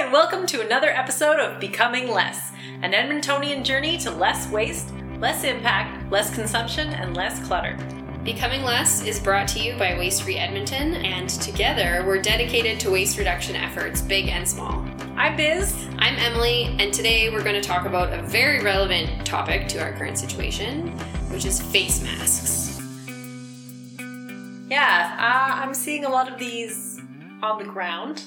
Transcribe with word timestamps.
and 0.00 0.12
welcome 0.14 0.46
to 0.46 0.62
another 0.62 0.88
episode 0.88 1.38
of 1.38 1.60
Becoming 1.60 2.08
Less, 2.08 2.52
an 2.80 2.92
Edmontonian 2.92 3.62
journey 3.62 3.98
to 3.98 4.10
less 4.10 4.48
waste, 4.48 4.94
less 5.18 5.44
impact, 5.44 6.10
less 6.10 6.34
consumption, 6.34 6.88
and 6.94 7.14
less 7.14 7.38
clutter. 7.46 7.76
Becoming 8.24 8.62
Less 8.62 9.04
is 9.04 9.20
brought 9.20 9.46
to 9.48 9.60
you 9.60 9.76
by 9.76 9.98
Waste 9.98 10.22
Free 10.22 10.38
Edmonton, 10.38 10.94
and 10.94 11.28
together 11.28 12.02
we're 12.06 12.20
dedicated 12.22 12.80
to 12.80 12.90
waste 12.90 13.18
reduction 13.18 13.54
efforts, 13.56 14.00
big 14.00 14.28
and 14.28 14.48
small. 14.48 14.82
I'm 15.16 15.36
Biz. 15.36 15.88
I'm 15.98 16.16
Emily, 16.16 16.74
and 16.78 16.94
today 16.94 17.28
we're 17.28 17.44
going 17.44 17.60
to 17.60 17.68
talk 17.68 17.84
about 17.84 18.10
a 18.10 18.22
very 18.22 18.62
relevant 18.62 19.26
topic 19.26 19.68
to 19.68 19.82
our 19.82 19.92
current 19.92 20.16
situation, 20.16 20.92
which 21.28 21.44
is 21.44 21.60
face 21.60 22.02
masks. 22.02 22.80
Yeah, 24.66 25.14
uh, 25.18 25.62
I'm 25.62 25.74
seeing 25.74 26.06
a 26.06 26.08
lot 26.08 26.32
of 26.32 26.38
these 26.38 27.02
on 27.42 27.58
the 27.58 27.64
ground. 27.70 28.22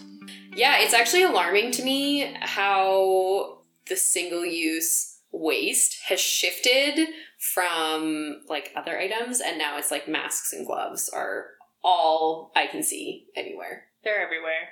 Yeah, 0.55 0.77
it's 0.79 0.93
actually 0.93 1.23
alarming 1.23 1.71
to 1.71 1.83
me 1.83 2.35
how 2.41 3.59
the 3.87 3.95
single 3.95 4.45
use 4.45 5.19
waste 5.31 5.97
has 6.07 6.21
shifted 6.21 7.07
from 7.39 8.41
like 8.47 8.71
other 8.75 8.97
items 8.97 9.41
and 9.41 9.57
now 9.57 9.77
it's 9.77 9.91
like 9.91 10.07
masks 10.07 10.53
and 10.53 10.65
gloves 10.65 11.09
are 11.09 11.47
all 11.83 12.51
I 12.55 12.67
can 12.67 12.83
see 12.83 13.27
anywhere. 13.35 13.85
They're 14.03 14.23
everywhere. 14.23 14.69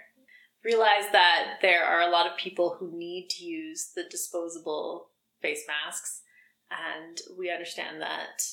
Realize 0.63 1.11
that 1.11 1.57
there 1.61 1.83
are 1.83 2.01
a 2.01 2.11
lot 2.11 2.27
of 2.27 2.37
people 2.37 2.77
who 2.79 2.95
need 2.95 3.29
to 3.31 3.43
use 3.43 3.91
the 3.95 4.03
disposable 4.03 5.09
face 5.41 5.63
masks, 5.67 6.21
and 6.69 7.19
we 7.37 7.51
understand 7.51 7.99
that 8.01 8.43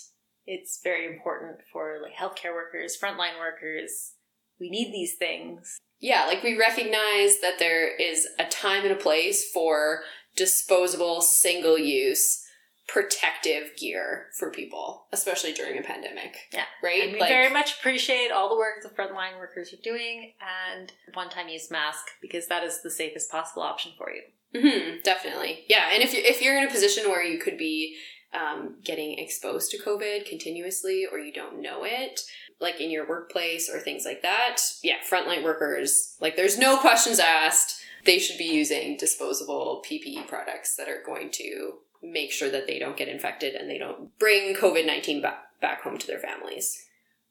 it's 0.47 0.81
very 0.83 1.07
important 1.07 1.59
for 1.71 1.99
like 2.03 2.15
healthcare 2.15 2.55
workers, 2.55 2.97
frontline 3.01 3.39
workers. 3.39 4.15
We 4.59 4.71
need 4.71 4.91
these 4.91 5.17
things. 5.17 5.79
Yeah, 6.01 6.27
like 6.27 6.43
we 6.43 6.57
recognize 6.57 7.41
that 7.41 7.59
there 7.59 7.95
is 7.97 8.27
a 8.39 8.45
time 8.47 8.83
and 8.85 8.93
a 8.93 8.97
place 8.97 9.51
for 9.51 10.01
disposable, 10.37 11.21
single 11.21 11.77
use, 11.79 12.45
protective 12.87 13.77
gear 13.77 14.29
for 14.39 14.51
people, 14.51 15.07
especially 15.13 15.53
during 15.53 15.79
a 15.79 15.83
pandemic. 15.83 16.37
Yeah. 16.53 16.65
Right? 16.83 17.03
And 17.03 17.13
we 17.13 17.21
Like- 17.21 17.29
very 17.29 17.51
much 17.51 17.79
appreciate 17.79 18.31
all 18.31 18.49
the 18.49 18.57
work 18.57 18.83
the 18.83 18.89
frontline 18.89 19.39
workers 19.39 19.73
are 19.75 19.83
doing 19.83 20.35
and 20.41 20.91
one 21.13 21.29
time 21.29 21.49
use 21.49 21.71
mask 21.71 22.07
because 22.23 22.47
that 22.47 22.65
is 22.65 22.81
the 22.83 22.91
safest 22.91 23.31
possible 23.31 23.63
option 23.63 23.93
for 23.99 24.11
you. 24.11 24.23
hmm 24.55 25.01
definitely. 25.05 25.67
Yeah, 25.69 25.91
and 25.93 26.03
if 26.03 26.15
you 26.15 26.23
if 26.25 26.41
you're 26.41 26.57
in 26.57 26.67
a 26.67 26.71
position 26.71 27.11
where 27.11 27.23
you 27.23 27.39
could 27.39 27.59
be 27.59 27.99
um, 28.33 28.77
getting 28.85 29.19
exposed 29.19 29.71
to 29.71 29.79
COVID 29.79 30.25
continuously, 30.27 31.07
or 31.11 31.19
you 31.19 31.33
don't 31.33 31.61
know 31.63 31.85
it, 31.85 32.21
like 32.61 32.81
in 32.81 32.91
your 32.91 33.09
workplace 33.09 33.71
or 33.73 33.79
things 33.79 34.05
like 34.05 34.23
that, 34.23 34.57
yeah, 34.83 34.97
frontline 35.09 35.45
workers, 35.45 36.17
like 36.21 36.37
there's 36.37 36.59
no 36.59 36.79
questions 36.79 37.19
asked. 37.19 37.81
They 38.05 38.19
should 38.19 38.39
be 38.39 38.45
using 38.45 38.97
disposable 38.97 39.83
PPE 39.89 40.29
products 40.29 40.77
that 40.77 40.89
are 40.89 41.03
going 41.05 41.31
to 41.33 41.79
make 42.03 42.31
sure 42.33 42.51
that 42.51 42.67
they 42.67 42.79
don't 42.79 42.97
get 42.97 43.09
infected 43.09 43.55
and 43.55 43.69
they 43.69 43.79
don't 43.79 44.17
bring 44.19 44.55
COVID 44.55 44.87
nineteen 44.87 45.21
back 45.21 45.45
back 45.61 45.83
home 45.83 45.99
to 45.99 46.07
their 46.07 46.19
families. 46.19 46.87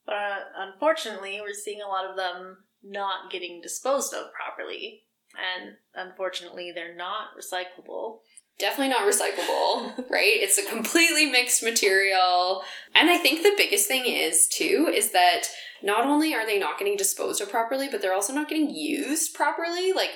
But 0.05 0.15
uh, 0.15 0.39
unfortunately, 0.57 1.39
we're 1.41 1.53
seeing 1.53 1.81
a 1.81 1.87
lot 1.87 2.09
of 2.09 2.15
them 2.15 2.57
not 2.83 3.31
getting 3.31 3.61
disposed 3.61 4.13
of 4.13 4.31
properly. 4.33 5.03
And 5.37 5.75
unfortunately, 5.93 6.71
they're 6.73 6.95
not 6.95 7.29
recyclable. 7.37 8.19
Definitely 8.59 8.89
not 8.89 9.07
recyclable, 9.07 10.05
right? 10.09 10.35
It's 10.35 10.57
a 10.57 10.65
completely 10.65 11.25
mixed 11.27 11.63
material. 11.63 12.63
And 12.95 13.09
I 13.09 13.17
think 13.17 13.43
the 13.43 13.53
biggest 13.57 13.87
thing 13.87 14.05
is, 14.05 14.47
too, 14.47 14.91
is 14.93 15.11
that 15.11 15.43
not 15.83 16.05
only 16.05 16.33
are 16.33 16.45
they 16.45 16.59
not 16.59 16.79
getting 16.79 16.97
disposed 16.97 17.41
of 17.41 17.49
properly, 17.49 17.87
but 17.89 18.01
they're 18.01 18.13
also 18.13 18.33
not 18.33 18.49
getting 18.49 18.69
used 18.69 19.33
properly. 19.33 19.93
Like, 19.93 20.11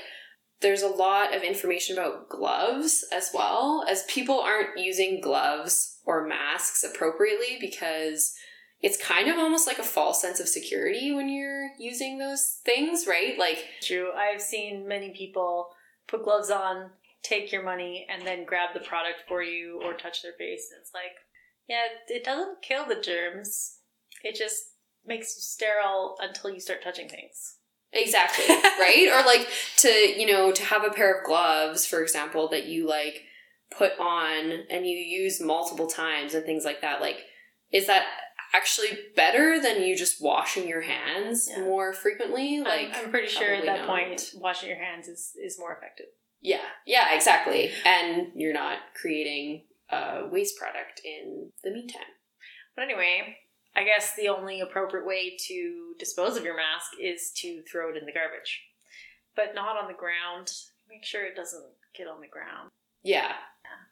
there's 0.62 0.82
a 0.82 0.88
lot 0.88 1.36
of 1.36 1.44
information 1.44 1.98
about 1.98 2.30
gloves 2.30 3.04
as 3.12 3.32
well, 3.34 3.84
as 3.90 4.04
people 4.04 4.40
aren't 4.40 4.78
using 4.78 5.22
gloves 5.22 6.00
or 6.06 6.28
masks 6.28 6.84
appropriately 6.84 7.58
because 7.60 8.36
it's 8.82 8.98
kind 8.98 9.28
of 9.28 9.38
almost 9.38 9.68
like 9.68 9.80
a 9.80 9.84
false 9.84 10.22
sense 10.22 10.40
of 10.40 10.48
security 10.48 11.12
when 11.12 11.30
you're 11.30 11.70
using 11.80 12.18
those 12.18 12.60
things, 12.66 13.06
right? 13.08 13.38
Like, 13.38 13.66
True, 13.82 14.12
I've 14.12 14.42
seen 14.42 14.88
many 14.88 15.12
people 15.12 15.70
put 16.08 16.24
gloves 16.24 16.50
on, 16.50 16.92
take 17.24 17.52
your 17.52 17.64
money, 17.64 18.08
and 18.10 18.26
then 18.26 18.46
grab 18.46 18.70
the 18.74 18.80
product 18.80 19.24
for 19.28 19.42
you 19.44 19.82
or 19.84 19.94
touch 19.94 20.22
their 20.22 20.34
face. 20.38 20.70
It's 20.80 20.92
like, 20.94 21.14
yeah, 21.68 21.84
it 22.08 22.24
doesn't 22.24 22.62
kill 22.62 22.86
the 22.88 23.00
germs. 23.02 23.78
It 24.24 24.36
just 24.36 24.64
makes 25.06 25.36
you 25.36 25.42
sterile 25.42 26.16
until 26.20 26.50
you 26.50 26.60
start 26.60 26.84
touching 26.84 27.10
things. 27.10 27.56
Exactly, 27.94 28.46
right? 28.48 29.10
or 29.12 29.26
like 29.26 29.48
to, 29.78 29.90
you 29.90 30.26
know, 30.26 30.52
to 30.52 30.64
have 30.64 30.84
a 30.84 30.92
pair 30.92 31.18
of 31.20 31.26
gloves, 31.26 31.86
for 31.86 32.02
example, 32.02 32.48
that 32.50 32.66
you 32.66 32.88
like 32.88 33.24
put 33.76 34.00
on 34.00 34.52
and 34.70 34.86
you 34.86 34.96
use 34.98 35.42
multiple 35.42 35.88
times 35.88 36.34
and 36.34 36.46
things 36.46 36.64
like 36.66 36.82
that. 36.82 37.02
Like, 37.02 37.18
is 37.72 37.88
that 37.88 38.06
actually 38.54 38.90
better 39.16 39.62
than 39.62 39.82
you 39.84 39.96
just 39.98 40.22
washing 40.22 40.68
your 40.68 40.82
hands 40.82 41.50
Yeah. 41.50 41.64
more 41.64 41.94
frequently? 41.94 42.60
Like, 42.62 42.90
I'm, 42.94 43.06
I'm 43.06 43.12
pretty 43.12 43.28
sure 43.28 43.54
at 43.54 43.66
that 43.66 43.80
not. 43.80 43.88
point, 43.88 44.32
washing 44.36 44.70
your 44.70 44.78
hands 44.78 45.08
is, 45.08 45.32
is 45.42 45.58
more 45.60 45.74
effective. 45.76 46.08
Yeah, 46.42 46.66
yeah, 46.86 47.14
exactly. 47.14 47.72
And 47.86 48.28
you're 48.36 48.54
not 48.54 48.80
creating 49.00 49.64
a 49.90 50.28
waste 50.32 50.58
product 50.58 51.02
in 51.06 51.52
the 51.64 51.72
meantime. 51.72 52.02
But 52.76 52.84
anyway, 52.84 53.38
I 53.76 53.84
guess 53.84 54.16
the 54.16 54.30
only 54.30 54.60
appropriate 54.62 55.06
way 55.06 55.38
to 55.48 55.94
dispose 56.00 56.36
of 56.38 56.44
your 56.44 56.56
mask 56.56 56.92
is 57.02 57.32
to 57.38 57.62
throw 57.72 57.90
it 57.90 57.98
in 57.98 58.06
the 58.06 58.12
garbage, 58.12 58.62
but 59.36 59.56
not 59.56 59.82
on 59.82 59.88
the 59.88 59.98
ground. 59.98 60.52
Make 60.90 61.06
sure 61.06 61.26
it 61.26 61.36
doesn't 61.36 61.64
get 61.96 62.08
on 62.08 62.22
the 62.22 62.28
ground. 62.28 62.70
Yeah. 63.04 63.34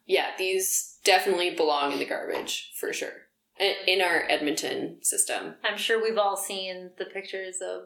Yeah, 0.05 0.31
these 0.37 0.97
definitely 1.03 1.55
belong 1.55 1.93
in 1.93 1.99
the 1.99 2.05
garbage 2.05 2.71
for 2.79 2.91
sure. 2.91 3.27
In 3.59 4.01
our 4.01 4.23
Edmonton 4.29 4.99
system. 5.03 5.55
I'm 5.63 5.77
sure 5.77 6.01
we've 6.01 6.17
all 6.17 6.37
seen 6.37 6.91
the 6.97 7.05
pictures 7.05 7.57
of 7.61 7.83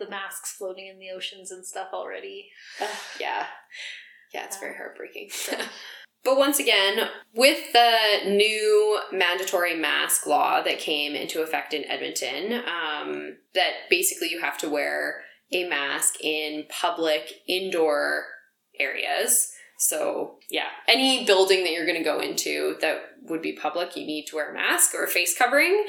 the 0.00 0.10
masks 0.10 0.52
floating 0.52 0.88
in 0.88 0.98
the 0.98 1.10
oceans 1.14 1.50
and 1.52 1.64
stuff 1.64 1.88
already. 1.92 2.48
Ugh, 2.80 2.88
yeah. 3.20 3.46
Yeah, 4.34 4.44
it's 4.44 4.58
very 4.58 4.76
heartbreaking. 4.76 5.30
but 6.24 6.36
once 6.36 6.58
again, 6.58 7.08
with 7.34 7.72
the 7.72 8.30
new 8.30 9.00
mandatory 9.12 9.76
mask 9.76 10.26
law 10.26 10.62
that 10.62 10.78
came 10.78 11.14
into 11.14 11.42
effect 11.42 11.74
in 11.74 11.84
Edmonton, 11.84 12.52
um, 12.52 13.36
that 13.54 13.72
basically 13.88 14.30
you 14.30 14.40
have 14.40 14.58
to 14.58 14.68
wear 14.68 15.22
a 15.52 15.68
mask 15.68 16.14
in 16.20 16.64
public 16.68 17.32
indoor 17.48 18.24
areas. 18.78 19.52
So, 19.78 20.38
yeah, 20.50 20.68
any 20.86 21.24
building 21.24 21.64
that 21.64 21.72
you're 21.72 21.86
going 21.86 21.98
to 21.98 22.04
go 22.04 22.20
into 22.20 22.76
that 22.80 23.00
would 23.22 23.42
be 23.42 23.54
public, 23.54 23.96
you 23.96 24.06
need 24.06 24.26
to 24.26 24.36
wear 24.36 24.50
a 24.50 24.54
mask 24.54 24.94
or 24.94 25.04
a 25.04 25.08
face 25.08 25.36
covering. 25.36 25.84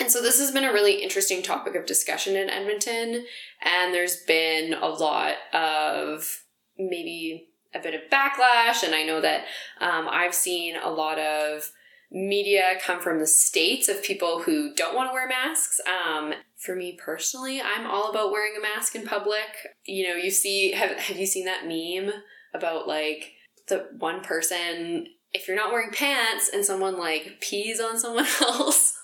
And 0.00 0.10
so, 0.10 0.22
this 0.22 0.38
has 0.38 0.52
been 0.52 0.64
a 0.64 0.72
really 0.72 1.02
interesting 1.02 1.42
topic 1.42 1.74
of 1.74 1.86
discussion 1.86 2.36
in 2.36 2.50
Edmonton. 2.50 3.26
And 3.62 3.92
there's 3.92 4.16
been 4.24 4.74
a 4.74 4.88
lot 4.88 5.34
of 5.52 6.44
maybe 6.78 7.48
a 7.74 7.80
bit 7.80 7.94
of 7.94 8.02
backlash. 8.10 8.82
And 8.82 8.94
I 8.94 9.02
know 9.02 9.20
that 9.20 9.44
um, 9.80 10.08
I've 10.08 10.34
seen 10.34 10.76
a 10.76 10.90
lot 10.90 11.18
of 11.18 11.70
media 12.10 12.62
come 12.80 13.00
from 13.00 13.18
the 13.18 13.26
states 13.26 13.88
of 13.88 14.02
people 14.02 14.42
who 14.42 14.74
don't 14.74 14.94
want 14.94 15.10
to 15.10 15.12
wear 15.12 15.28
masks. 15.28 15.80
Um, 15.86 16.32
for 16.56 16.74
me 16.74 16.98
personally, 17.02 17.60
I'm 17.60 17.86
all 17.86 18.10
about 18.10 18.32
wearing 18.32 18.54
a 18.56 18.62
mask 18.62 18.94
in 18.94 19.04
public. 19.04 19.76
You 19.84 20.08
know, 20.08 20.14
you 20.14 20.30
see, 20.30 20.72
have, 20.72 20.96
have 20.96 21.16
you 21.18 21.26
seen 21.26 21.44
that 21.44 21.66
meme 21.66 22.12
about 22.54 22.88
like 22.88 23.32
the 23.68 23.88
one 23.98 24.22
person, 24.22 25.06
if 25.32 25.46
you're 25.46 25.56
not 25.56 25.70
wearing 25.72 25.90
pants 25.92 26.50
and 26.52 26.64
someone 26.64 26.98
like 26.98 27.38
pees 27.40 27.80
on 27.80 27.98
someone 27.98 28.26
else, 28.40 28.94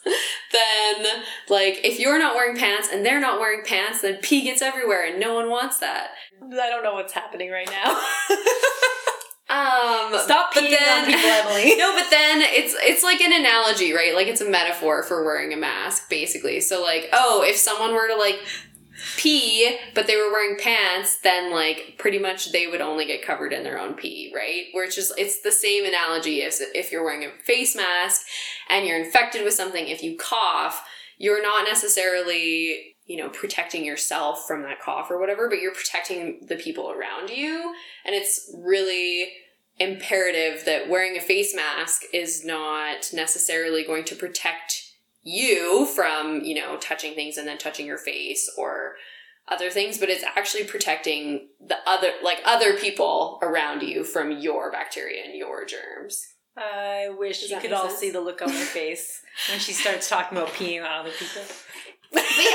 then 0.53 1.07
like 1.49 1.81
if 1.85 1.99
you're 2.01 2.19
not 2.19 2.35
wearing 2.35 2.57
pants 2.57 2.89
and 2.93 3.05
they're 3.05 3.21
not 3.21 3.39
wearing 3.41 3.65
pants, 3.65 4.01
then 4.03 4.17
pee 4.23 4.43
gets 4.43 4.63
everywhere 4.63 5.07
and 5.07 5.21
no 5.21 5.35
one 5.35 5.51
wants 5.51 5.79
that. 5.81 6.09
I 6.43 6.69
don't 6.71 6.83
know 6.83 6.95
what's 6.95 7.13
happening 7.13 7.51
right 7.51 7.69
now. 7.71 8.01
Um, 9.47 10.19
Stop 10.25 10.53
but 10.55 10.65
peeing 10.65 10.71
then- 10.71 11.05
on 11.05 11.07
people, 11.07 11.31
Emily. 11.31 11.77
no, 11.77 11.95
but 11.95 12.11
then 12.11 12.41
it's 12.41 12.75
it's 12.79 13.03
like 13.05 13.21
an 13.21 13.31
analogy, 13.33 13.93
right? 13.93 14.15
Like 14.15 14.27
it's 14.27 14.41
a 14.41 14.49
metaphor 14.49 15.03
for 15.03 15.23
wearing 15.23 15.53
a 15.53 15.57
mask, 15.57 16.09
basically. 16.09 16.61
So 16.63 16.83
like, 16.83 17.09
oh, 17.13 17.45
if 17.47 17.57
someone 17.57 17.93
were 17.93 18.09
to 18.09 18.17
like 18.17 18.41
pee, 19.17 19.79
but 19.95 20.07
they 20.07 20.17
were 20.17 20.33
wearing 20.33 20.59
pants, 20.59 21.19
then 21.23 21.53
like 21.53 21.95
pretty 21.99 22.19
much 22.19 22.53
they 22.53 22.67
would 22.67 22.81
only 22.81 23.07
get 23.07 23.25
covered 23.25 23.53
in 23.53 23.63
their 23.63 23.79
own 23.79 23.95
pee, 23.95 24.33
right? 24.35 24.65
It's 24.73 24.97
just 24.97 25.13
it's 25.19 25.43
the 25.43 25.53
same 25.53 25.85
analogy 25.85 26.43
as 26.43 26.61
if 26.61 26.93
you're 26.93 27.05
wearing 27.05 27.25
a 27.25 27.45
face 27.45 27.75
mask 27.75 28.23
and 28.69 28.87
you're 28.87 29.03
infected 29.03 29.45
with 29.45 29.55
something. 29.55 29.87
If 29.87 30.03
you 30.03 30.17
cough, 30.17 30.87
you're 31.19 31.43
not 31.43 31.65
necessarily 31.65 32.97
you 33.07 33.19
know 33.19 33.29
protecting 33.29 33.85
yourself 33.85 34.47
from 34.47 34.63
that 34.63 34.81
cough 34.81 35.11
or 35.11 35.19
whatever, 35.19 35.49
but 35.49 35.61
you're 35.61 35.75
protecting 35.75 36.47
the 36.49 36.57
people 36.57 36.91
around 36.91 37.31
you, 37.31 37.75
and 38.05 38.15
it's 38.15 38.51
really 38.57 39.33
imperative 39.79 40.65
that 40.65 40.89
wearing 40.89 41.17
a 41.17 41.21
face 41.21 41.55
mask 41.55 42.03
is 42.13 42.45
not 42.45 43.11
necessarily 43.13 43.85
going 43.85 44.05
to 44.05 44.15
protect 44.15 44.84
you 45.25 45.87
from, 45.87 46.43
you 46.43 46.55
know, 46.55 46.77
touching 46.77 47.15
things 47.15 47.37
and 47.37 47.49
then 47.49 47.59
touching 47.59 47.87
your 47.87 47.99
face 47.99 48.51
or 48.57 48.95
other 49.49 49.71
things, 49.71 49.99
but 49.99 50.09
it's 50.09 50.23
actually 50.23 50.65
protecting 50.65 51.49
the 51.67 51.77
other, 51.87 52.11
like 52.23 52.39
other 52.45 52.75
people 52.75 53.39
around 53.43 53.83
you 53.83 54.05
from 54.05 54.31
your 54.31 54.71
bacteria 54.71 55.25
and 55.25 55.35
your 55.35 55.65
germs. 55.65 56.27
I 56.57 57.09
wish 57.19 57.41
Does 57.41 57.51
you 57.51 57.59
could 57.59 57.73
all 57.73 57.89
sense? 57.89 57.99
see 57.99 58.11
the 58.11 58.21
look 58.21 58.41
on 58.41 58.49
my 58.49 58.55
face 58.55 59.23
when 59.51 59.59
she 59.59 59.73
starts 59.73 60.09
talking 60.09 60.39
about 60.39 60.51
peeing 60.51 60.83
on 60.85 61.01
other 61.01 61.11
people. 61.11 61.43
But 62.13 62.23
yeah, 62.39 62.55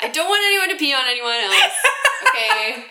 I 0.00 0.10
don't 0.12 0.28
want 0.28 0.42
anyone 0.46 0.68
to 0.68 0.76
pee 0.76 0.94
on 0.94 1.04
anyone 1.04 1.34
else. 1.34 1.74
Okay. 2.28 2.84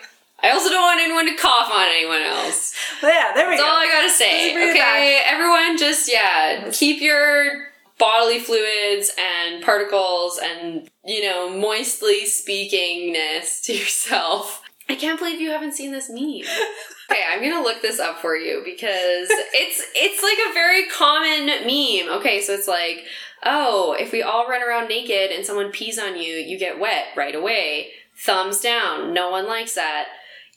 I 0.43 0.51
also 0.51 0.69
don't 0.69 0.81
want 0.81 0.99
anyone 0.99 1.25
to 1.27 1.35
cough 1.41 1.71
on 1.71 1.87
anyone 1.87 2.21
else. 2.21 2.75
But 2.99 3.07
yeah, 3.13 3.31
there 3.33 3.47
we 3.47 3.55
That's 3.55 3.61
go. 3.61 3.65
That's 3.65 3.73
all 3.73 3.77
I 3.77 3.87
gotta 3.87 4.09
say. 4.09 4.53
Let's 4.53 4.53
bring 4.53 4.67
it 4.67 4.71
Okay, 4.71 5.21
everyone, 5.25 5.77
just 5.77 6.11
yeah, 6.11 6.69
keep 6.73 7.01
your 7.01 7.67
bodily 8.03 8.37
fluids 8.37 9.11
and 9.17 9.63
particles 9.63 10.37
and 10.43 10.89
you 11.05 11.23
know 11.23 11.49
moistly 11.49 12.25
speakingness 12.25 13.61
to 13.63 13.73
yourself. 13.73 14.61
I 14.89 14.95
can't 14.95 15.17
believe 15.17 15.39
you 15.39 15.51
haven't 15.51 15.73
seen 15.73 15.91
this 15.91 16.09
meme. 16.09 16.43
Okay, 17.11 17.21
I'm 17.29 17.43
gonna 17.43 17.61
look 17.61 17.81
this 17.81 17.99
up 17.99 18.19
for 18.19 18.35
you 18.35 18.61
because 18.63 19.27
it's 19.29 19.83
it's 19.93 20.23
like 20.23 20.37
a 20.49 20.53
very 20.53 20.87
common 20.87 21.45
meme. 21.45 22.17
Okay, 22.17 22.41
so 22.41 22.53
it's 22.53 22.67
like, 22.67 23.03
oh, 23.43 23.93
if 23.99 24.13
we 24.13 24.23
all 24.23 24.47
run 24.47 24.63
around 24.63 24.87
naked 24.87 25.29
and 25.29 25.45
someone 25.45 25.69
pees 25.69 25.99
on 25.99 26.15
you, 26.15 26.33
you 26.33 26.57
get 26.57 26.79
wet 26.79 27.07
right 27.15 27.35
away. 27.35 27.89
Thumbs 28.17 28.61
down. 28.61 29.13
No 29.13 29.29
one 29.29 29.45
likes 29.45 29.75
that. 29.75 30.07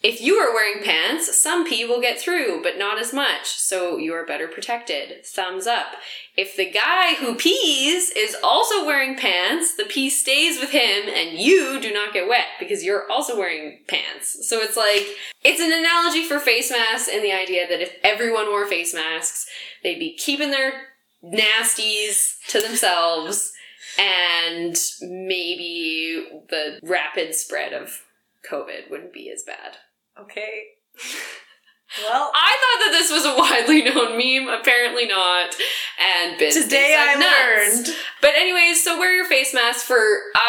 If 0.06 0.20
you 0.20 0.36
are 0.36 0.54
wearing 0.54 0.84
pants, 0.84 1.36
some 1.36 1.66
pee 1.66 1.84
will 1.84 2.00
get 2.00 2.20
through, 2.20 2.62
but 2.62 2.78
not 2.78 2.96
as 2.96 3.12
much, 3.12 3.48
so 3.48 3.96
you 3.96 4.14
are 4.14 4.24
better 4.24 4.46
protected. 4.46 5.26
Thumbs 5.26 5.66
up. 5.66 5.96
If 6.36 6.54
the 6.54 6.70
guy 6.70 7.14
who 7.16 7.34
pees 7.34 8.12
is 8.16 8.36
also 8.40 8.86
wearing 8.86 9.16
pants, 9.16 9.74
the 9.74 9.82
pee 9.82 10.08
stays 10.08 10.60
with 10.60 10.70
him 10.70 11.08
and 11.12 11.36
you 11.36 11.80
do 11.80 11.92
not 11.92 12.12
get 12.12 12.28
wet 12.28 12.44
because 12.60 12.84
you're 12.84 13.10
also 13.10 13.36
wearing 13.36 13.80
pants. 13.88 14.48
So 14.48 14.60
it's 14.60 14.76
like, 14.76 15.04
it's 15.42 15.60
an 15.60 15.72
analogy 15.72 16.22
for 16.22 16.38
face 16.38 16.70
masks 16.70 17.10
and 17.12 17.24
the 17.24 17.32
idea 17.32 17.66
that 17.68 17.82
if 17.82 17.96
everyone 18.04 18.46
wore 18.46 18.68
face 18.68 18.94
masks, 18.94 19.44
they'd 19.82 19.98
be 19.98 20.14
keeping 20.16 20.52
their 20.52 20.72
nasties 21.24 22.36
to 22.46 22.60
themselves 22.60 23.52
and 23.98 24.76
maybe 25.02 26.28
the 26.48 26.78
rapid 26.84 27.34
spread 27.34 27.72
of 27.72 28.04
COVID 28.48 28.88
wouldn't 28.88 29.12
be 29.12 29.32
as 29.32 29.42
bad. 29.42 29.78
Okay. 30.20 30.64
Well, 32.02 32.30
I 32.34 32.56
thought 32.60 32.84
that 32.84 32.98
this 32.98 33.10
was 33.10 33.24
a 33.24 33.36
widely 33.38 33.82
known 33.82 34.18
meme. 34.18 34.52
Apparently 34.52 35.06
not. 35.06 35.54
And 36.18 36.38
Biz 36.38 36.64
today 36.64 36.94
I 36.98 37.14
nuts. 37.14 37.88
learned. 37.88 37.96
But 38.20 38.34
anyways, 38.34 38.84
so 38.84 38.98
wear 38.98 39.14
your 39.14 39.24
face 39.24 39.54
mask. 39.54 39.86
For 39.86 39.96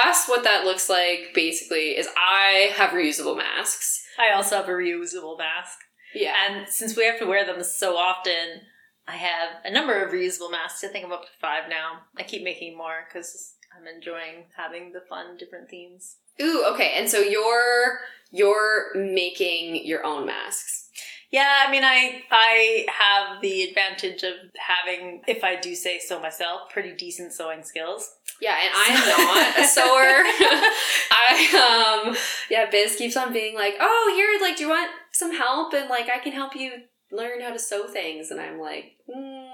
us, 0.03 0.27
what 0.27 0.43
that 0.43 0.65
looks 0.65 0.89
like 0.89 1.31
basically 1.33 1.97
is 1.97 2.07
I 2.17 2.71
have 2.75 2.89
reusable 2.89 3.37
masks. 3.37 4.03
I 4.19 4.35
also 4.35 4.57
have 4.57 4.67
a 4.67 4.71
reusable 4.71 5.37
mask. 5.37 5.77
Yeah. 6.13 6.33
And 6.49 6.67
since 6.67 6.97
we 6.97 7.05
have 7.05 7.19
to 7.19 7.25
wear 7.25 7.45
them 7.45 7.63
so 7.63 7.95
often, 7.95 8.61
I 9.07 9.15
have 9.15 9.49
a 9.63 9.71
number 9.71 10.03
of 10.03 10.11
reusable 10.11 10.51
masks. 10.51 10.83
I 10.83 10.87
think 10.87 11.05
I'm 11.05 11.13
up 11.13 11.23
to 11.23 11.31
five 11.39 11.69
now. 11.69 11.99
I 12.17 12.23
keep 12.23 12.43
making 12.43 12.75
more 12.75 13.05
because 13.07 13.53
I'm 13.77 13.87
enjoying 13.87 14.45
having 14.57 14.91
the 14.91 15.01
fun 15.07 15.37
different 15.37 15.69
themes. 15.69 16.17
Ooh, 16.41 16.65
okay. 16.73 16.93
And 16.95 17.09
so 17.09 17.19
you're 17.19 17.99
you're 18.31 18.95
making 18.95 19.85
your 19.85 20.05
own 20.05 20.25
masks. 20.25 20.89
Yeah, 21.31 21.65
I 21.67 21.71
mean, 21.71 21.83
I 21.83 22.23
I 22.31 22.85
have 22.87 23.41
the 23.41 23.63
advantage 23.63 24.23
of 24.23 24.33
having, 24.57 25.21
if 25.27 25.43
I 25.43 25.57
do 25.57 25.75
say 25.75 25.99
so 25.99 26.21
myself, 26.21 26.69
pretty 26.71 26.93
decent 26.93 27.33
sewing 27.33 27.63
skills. 27.63 28.09
Yeah, 28.39 28.55
and 28.63 28.73
I 28.73 28.85
am 28.93 29.07
not 29.27 29.59
a 29.59 29.67
sewer. 29.67 29.83
I 31.11 32.05
um 32.07 32.15
yeah, 32.49 32.69
Biz 32.69 32.95
keeps 32.95 33.17
on 33.17 33.33
being 33.33 33.55
like, 33.55 33.75
"Oh, 33.79 34.13
here, 34.15 34.47
like, 34.47 34.57
do 34.57 34.63
you 34.63 34.69
want 34.69 34.91
some 35.11 35.35
help?" 35.35 35.73
And 35.73 35.89
like, 35.89 36.09
I 36.09 36.19
can 36.19 36.31
help 36.31 36.55
you 36.55 36.71
learn 37.11 37.41
how 37.41 37.51
to 37.51 37.59
sew 37.59 37.87
things. 37.87 38.31
And 38.31 38.39
I'm 38.39 38.59
like, 38.59 38.93
mm, 39.09 39.46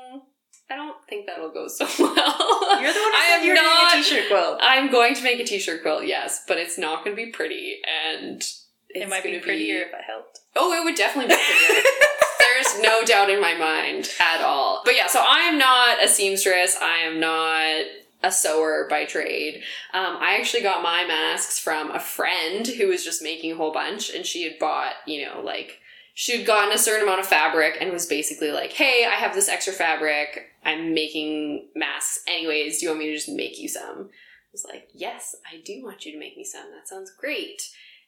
I 0.74 0.75
don't 0.75 0.96
think 1.08 1.28
that'll 1.28 1.52
go 1.52 1.68
so 1.68 1.86
well. 2.00 2.81
You're 2.81 2.94
the 2.94 3.00
one 3.00 3.12
who 3.12 3.18
I 3.18 3.28
said 3.30 3.40
am 3.40 3.44
you 3.44 3.50
were 3.52 3.56
doing 3.56 3.66
not- 3.68 3.94
a 3.94 3.98
t-shirt 3.98 4.28
quilt. 4.28 4.58
I'm 4.62 4.92
going 4.92 5.14
to 5.14 5.24
make 5.24 5.40
a 5.40 5.44
t-shirt 5.44 5.84
quilt, 5.84 6.06
yes, 6.08 6.44
but 6.48 6.58
it's 6.58 6.78
not 6.80 7.04
going 7.06 7.16
to 7.16 7.24
be 7.25 7.31
pretty, 7.31 7.78
and 8.10 8.44
It 8.90 9.08
might 9.08 9.24
be 9.24 9.38
prettier 9.40 9.81
if 9.84 9.94
I 9.94 10.02
helped. 10.06 10.40
Oh, 10.56 10.74
it 10.74 10.84
would 10.84 10.96
definitely 10.96 11.36
be 11.36 11.42
prettier. 11.42 11.84
There's 12.40 12.81
no 12.81 13.04
doubt 13.06 13.30
in 13.30 13.40
my 13.42 13.56
mind 13.56 14.10
at 14.20 14.42
all. 14.42 14.81
But 14.86 14.96
yeah, 14.96 15.08
so 15.08 15.20
I 15.28 15.40
am 15.42 15.58
not 15.58 16.04
a 16.04 16.08
seamstress. 16.08 16.78
I 16.81 16.98
am 17.00 17.20
not 17.20 17.86
a 18.24 18.31
sewer 18.31 18.88
by 18.90 19.06
trade. 19.06 19.62
Um, 19.94 20.18
I 20.20 20.38
actually 20.40 20.64
got 20.64 20.81
my 20.81 21.06
masks 21.06 21.60
from 21.60 21.92
a 21.92 22.00
friend 22.00 22.66
who 22.66 22.88
was 22.88 23.04
just 23.04 23.22
making 23.22 23.52
a 23.52 23.56
whole 23.56 23.74
bunch, 23.74 24.10
and 24.10 24.25
she 24.25 24.44
had 24.44 24.58
bought, 24.60 24.94
you 25.06 25.25
know, 25.25 25.42
like 25.42 25.80
she 26.13 26.38
had 26.38 26.45
gotten 26.45 26.74
a 26.74 26.77
certain 26.77 27.04
amount 27.04 27.19
of 27.19 27.27
fabric 27.27 27.77
and 27.80 27.92
was 27.92 28.06
basically 28.06 28.51
like, 28.51 28.74
"Hey, 28.74 29.06
I 29.06 29.15
have 29.15 29.33
this 29.33 29.50
extra 29.50 29.74
fabric. 29.74 30.51
I'm 30.63 30.94
making 30.94 31.69
masks 31.75 32.24
anyways. 32.27 32.80
Do 32.80 32.86
you 32.86 32.89
want 32.92 33.00
me 33.00 33.07
to 33.07 33.15
just 33.15 33.30
make 33.30 33.60
you 33.60 33.68
some?" 33.68 34.10
I 34.12 34.51
was 34.51 34.65
like, 34.65 34.89
"Yes, 34.94 35.36
I 35.51 35.57
do 35.57 35.83
want 35.83 36.06
you 36.06 36.12
to 36.12 36.19
make 36.19 36.38
me 36.38 36.44
some. 36.44 36.71
That 36.71 36.88
sounds 36.88 37.12
great." 37.12 37.63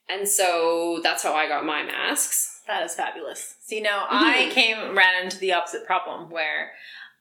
And 0.08 0.30
so 0.30 1.00
that's 1.02 1.24
how 1.24 1.34
I 1.34 1.48
got 1.48 1.66
my 1.66 1.82
masks. 1.82 2.62
That 2.68 2.84
is 2.84 2.94
fabulous. 2.94 3.56
See, 3.62 3.82
now 3.82 4.06
I 4.10 4.48
Mhm. 4.48 4.52
came 4.52 4.96
ran 4.98 5.24
into 5.24 5.38
the 5.38 5.54
opposite 5.54 5.86
problem 5.86 6.30
where 6.30 6.74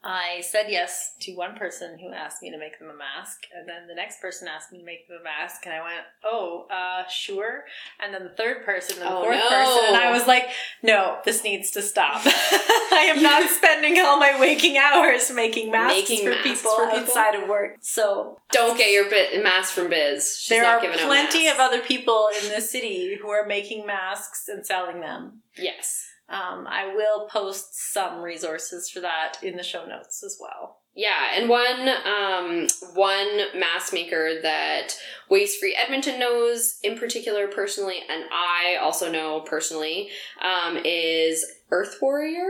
I 0.07 0.43
said 0.43 0.67
yes 0.69 1.13
to 1.21 1.33
one 1.35 1.57
person 1.57 1.99
who 1.99 2.13
asked 2.13 2.43
me 2.43 2.51
to 2.51 2.59
make 2.59 2.79
them 2.79 2.91
a 2.91 2.95
mask, 2.97 3.45
and 3.57 3.67
then 3.67 3.87
the 3.89 3.95
next 3.95 4.21
person 4.21 4.47
asked 4.47 4.71
me 4.71 4.79
to 4.79 4.85
make 4.85 5.09
them 5.09 5.19
a 5.21 5.25
mask, 5.25 5.65
and 5.65 5.75
I 5.75 5.81
went, 5.83 6.03
"Oh, 6.23 6.67
uh, 6.71 7.09
sure." 7.09 7.65
And 8.01 8.13
then 8.13 8.23
the 8.25 8.35
third 8.37 8.65
person 8.67 9.01
and 9.01 9.11
the 9.11 9.15
Oh, 9.15 9.23
fourth 9.23 9.37
no. 9.39 9.49
person, 9.49 9.85
and 9.89 9.97
I 9.97 10.11
was 10.11 10.27
like, 10.27 10.51
"No, 10.83 11.19
this 11.25 11.43
needs 11.43 11.71
to 11.73 11.83
stop. 11.83 12.21
I 12.27 13.07
am 13.15 13.23
not 13.23 13.49
spending 13.59 13.99
all 13.99 14.19
my 14.19 14.39
waking 14.39 14.77
hours 14.77 15.31
making 15.31 15.71
masks, 15.71 16.11
Making 16.11 16.25
for, 16.25 16.31
masks 16.31 16.43
people 16.45 16.77
for 16.77 16.85
people? 16.87 16.99
outside 17.01 17.35
of 17.35 17.49
work." 17.49 17.77
So 17.81 18.39
Don't 18.53 18.77
get 18.77 18.91
your 18.93 19.09
bit 19.09 19.43
mask 19.43 19.73
from 19.73 19.89
Biz. 19.89 20.39
She's 20.39 20.49
there 20.51 20.63
not 20.63 20.85
are 20.85 20.93
plenty 20.99 21.49
of 21.49 21.59
other 21.59 21.81
people 21.81 22.29
in 22.43 22.49
this 22.51 22.71
city 22.71 23.17
who 23.21 23.31
are 23.31 23.47
making 23.47 23.87
masks 23.87 24.49
and 24.49 24.67
selling 24.67 25.01
them. 25.01 25.41
Yes. 25.57 26.11
Um, 26.29 26.67
I 26.67 26.95
will 26.95 27.27
post 27.29 27.93
some 27.93 28.23
resources 28.23 28.89
for 28.89 29.01
that 29.01 29.35
in 29.43 29.57
the 29.57 29.63
show 29.63 29.85
notes 29.85 30.23
as 30.25 30.39
well. 30.41 30.79
Yeah, 30.97 31.33
and 31.35 31.49
one 31.49 31.89
um, 32.07 32.69
one 32.95 33.59
mask 33.59 33.93
maker 33.93 34.41
that 34.43 34.97
Waste 35.29 35.59
Free 35.59 35.77
Edmonton 35.77 36.21
knows 36.21 36.79
in 36.85 36.97
particular 36.97 37.49
personally, 37.49 37.99
and 38.09 38.25
I 38.33 38.77
also 38.81 39.11
know 39.11 39.41
personally, 39.41 40.11
um, 40.41 40.79
is 40.85 41.45
Earth 41.73 41.99
Warrior, 42.01 42.49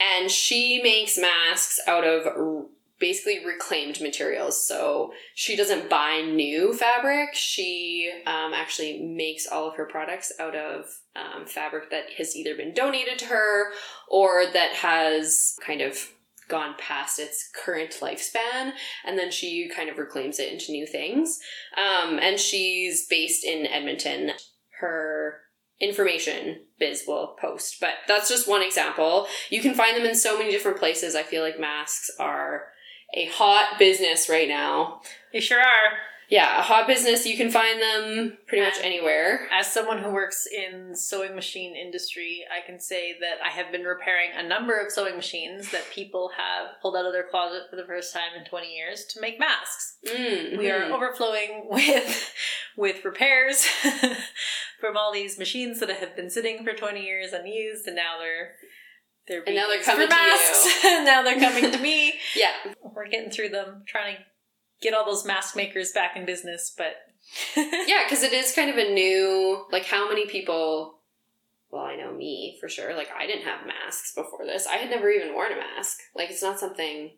and 0.00 0.30
she 0.30 0.82
makes 0.82 1.16
masks 1.16 1.80
out 1.88 2.04
of 2.04 2.66
basically 3.02 3.44
reclaimed 3.44 4.00
materials. 4.00 4.66
So 4.66 5.12
she 5.34 5.56
doesn't 5.56 5.90
buy 5.90 6.22
new 6.22 6.72
fabric. 6.72 7.34
She 7.34 8.12
um, 8.26 8.54
actually 8.54 9.02
makes 9.02 9.44
all 9.44 9.68
of 9.68 9.74
her 9.74 9.86
products 9.86 10.32
out 10.38 10.54
of 10.54 10.84
um, 11.16 11.44
fabric 11.44 11.90
that 11.90 12.04
has 12.16 12.36
either 12.36 12.54
been 12.54 12.72
donated 12.72 13.18
to 13.18 13.24
her 13.26 13.72
or 14.08 14.44
that 14.52 14.74
has 14.74 15.56
kind 15.66 15.80
of 15.80 16.12
gone 16.48 16.76
past 16.78 17.18
its 17.18 17.50
current 17.52 17.98
lifespan. 18.00 18.70
And 19.04 19.18
then 19.18 19.32
she 19.32 19.68
kind 19.68 19.90
of 19.90 19.98
reclaims 19.98 20.38
it 20.38 20.52
into 20.52 20.70
new 20.70 20.86
things. 20.86 21.40
Um, 21.76 22.20
and 22.20 22.38
she's 22.38 23.08
based 23.08 23.44
in 23.44 23.66
edmonton. 23.66 24.30
Her 24.78 25.40
information 25.80 26.60
biz 26.78 27.02
will 27.08 27.36
post 27.40 27.78
but 27.80 27.94
that's 28.06 28.28
just 28.28 28.46
one 28.46 28.62
example. 28.62 29.26
You 29.50 29.60
can 29.60 29.74
find 29.74 29.96
them 29.96 30.06
in 30.06 30.14
so 30.14 30.38
many 30.38 30.52
different 30.52 30.78
places. 30.78 31.16
I 31.16 31.24
feel 31.24 31.42
like 31.42 31.58
masks 31.58 32.08
are 32.20 32.66
a 33.14 33.26
hot 33.26 33.78
business 33.78 34.28
right 34.28 34.48
now 34.48 35.00
You 35.32 35.40
sure 35.40 35.60
are. 35.60 35.98
yeah 36.28 36.58
a 36.60 36.62
hot 36.62 36.86
business 36.86 37.26
you 37.26 37.36
can 37.36 37.50
find 37.50 37.80
them 37.80 38.38
pretty 38.46 38.64
much 38.64 38.78
anywhere 38.82 39.46
As 39.52 39.66
someone 39.70 39.98
who 39.98 40.10
works 40.10 40.46
in 40.46 40.94
sewing 40.96 41.34
machine 41.34 41.74
industry, 41.76 42.44
I 42.50 42.64
can 42.66 42.80
say 42.80 43.14
that 43.20 43.36
I 43.44 43.50
have 43.50 43.70
been 43.72 43.82
repairing 43.84 44.30
a 44.36 44.42
number 44.46 44.78
of 44.78 44.90
sewing 44.90 45.16
machines 45.16 45.70
that 45.72 45.84
people 45.92 46.30
have 46.36 46.80
pulled 46.80 46.96
out 46.96 47.04
of 47.06 47.12
their 47.12 47.28
closet 47.28 47.62
for 47.70 47.76
the 47.76 47.84
first 47.84 48.12
time 48.14 48.32
in 48.38 48.44
20 48.44 48.74
years 48.74 49.04
to 49.10 49.20
make 49.20 49.38
masks. 49.38 49.96
mm, 50.06 50.56
We 50.58 50.70
are 50.70 50.84
overflowing 50.92 51.66
with 51.70 52.32
with 52.76 53.04
repairs 53.04 53.64
from 54.80 54.96
all 54.96 55.12
these 55.12 55.38
machines 55.38 55.80
that 55.80 55.90
have 55.90 56.16
been 56.16 56.30
sitting 56.30 56.64
for 56.64 56.72
20 56.72 57.04
years 57.04 57.32
unused 57.32 57.86
and 57.86 57.96
now 57.96 58.18
they're 58.18 58.52
they're 59.28 59.42
And 59.46 59.54
now 59.54 59.68
they're 59.68 59.82
coming 59.82 60.08
to 60.08 60.14
you. 60.14 60.20
masks. 60.20 60.84
and 60.84 61.04
now 61.04 61.22
they're 61.22 61.38
coming 61.38 61.70
to 61.70 61.78
me. 61.78 62.14
yeah 62.36 62.52
We're 62.82 63.08
getting 63.08 63.30
through 63.30 63.50
them, 63.50 63.82
trying 63.86 64.16
to 64.16 64.22
get 64.80 64.94
all 64.94 65.04
those 65.04 65.24
mask 65.24 65.56
makers 65.56 65.92
back 65.92 66.16
in 66.16 66.24
business, 66.26 66.72
but 66.76 66.96
yeah 67.56 68.02
because 68.04 68.24
it 68.24 68.32
is 68.32 68.52
kind 68.52 68.68
of 68.68 68.76
a 68.76 68.92
new 68.92 69.64
like 69.70 69.84
how 69.84 70.08
many 70.08 70.26
people 70.26 70.98
well 71.70 71.84
i 71.84 71.94
know 71.94 72.12
me 72.12 72.58
for 72.60 72.68
sure 72.68 72.96
like 72.96 73.08
i 73.16 73.28
didn't 73.28 73.44
have 73.44 73.64
masks 73.64 74.12
before 74.12 74.44
this 74.44 74.66
i 74.66 74.74
had 74.74 74.90
never 74.90 75.08
even 75.08 75.32
worn 75.32 75.52
a 75.52 75.56
mask 75.56 76.00
like 76.16 76.30
it's 76.30 76.42
not 76.42 76.58
something 76.58 77.12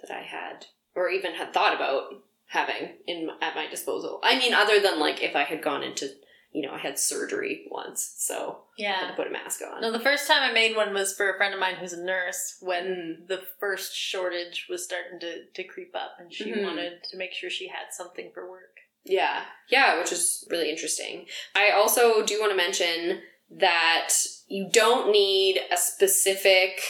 that 0.00 0.12
i 0.16 0.22
had 0.22 0.66
or 0.94 1.10
even 1.10 1.34
had 1.34 1.52
thought 1.52 1.74
about 1.74 2.04
having 2.48 2.90
in 3.06 3.28
at 3.40 3.54
my 3.54 3.68
disposal. 3.68 4.20
I 4.22 4.38
mean, 4.38 4.54
other 4.54 4.80
than 4.80 4.98
like 4.98 5.22
if 5.22 5.36
I 5.36 5.44
had 5.44 5.62
gone 5.62 5.82
into, 5.82 6.08
you 6.52 6.62
know, 6.62 6.72
I 6.72 6.78
had 6.78 6.98
surgery 6.98 7.66
once, 7.70 8.14
so 8.18 8.62
I 8.78 8.82
had 8.82 9.00
Yeah. 9.02 9.08
to 9.10 9.14
put 9.16 9.26
a 9.26 9.30
mask 9.30 9.60
on. 9.62 9.80
No, 9.82 9.92
the 9.92 10.00
first 10.00 10.26
time 10.26 10.42
I 10.42 10.52
made 10.52 10.74
one 10.74 10.94
was 10.94 11.14
for 11.14 11.28
a 11.30 11.36
friend 11.36 11.52
of 11.52 11.60
mine 11.60 11.74
who's 11.76 11.92
a 11.92 12.02
nurse 12.02 12.56
when 12.60 12.84
Mm. 13.24 13.28
the 13.28 13.42
first 13.60 13.94
shortage 13.94 14.66
was 14.68 14.84
starting 14.84 15.20
to, 15.20 15.44
to 15.46 15.64
creep 15.64 15.94
up 15.94 16.16
and 16.18 16.32
she 16.32 16.50
Mhm. 16.50 16.62
wanted 16.64 17.04
to 17.04 17.16
make 17.16 17.32
sure 17.34 17.50
she 17.50 17.68
had 17.68 17.92
something 17.92 18.32
for 18.32 18.48
work. 18.50 18.76
Yeah, 19.04 19.44
yeah, 19.68 19.98
which 19.98 20.12
is 20.12 20.46
really 20.50 20.70
interesting. 20.70 21.28
I 21.54 21.70
also 21.70 22.22
do 22.24 22.40
want 22.40 22.50
to 22.52 22.56
mention 22.56 23.22
that 23.50 24.12
you 24.48 24.68
don't 24.70 25.10
need 25.10 25.60
a 25.70 25.76
specific 25.76 26.80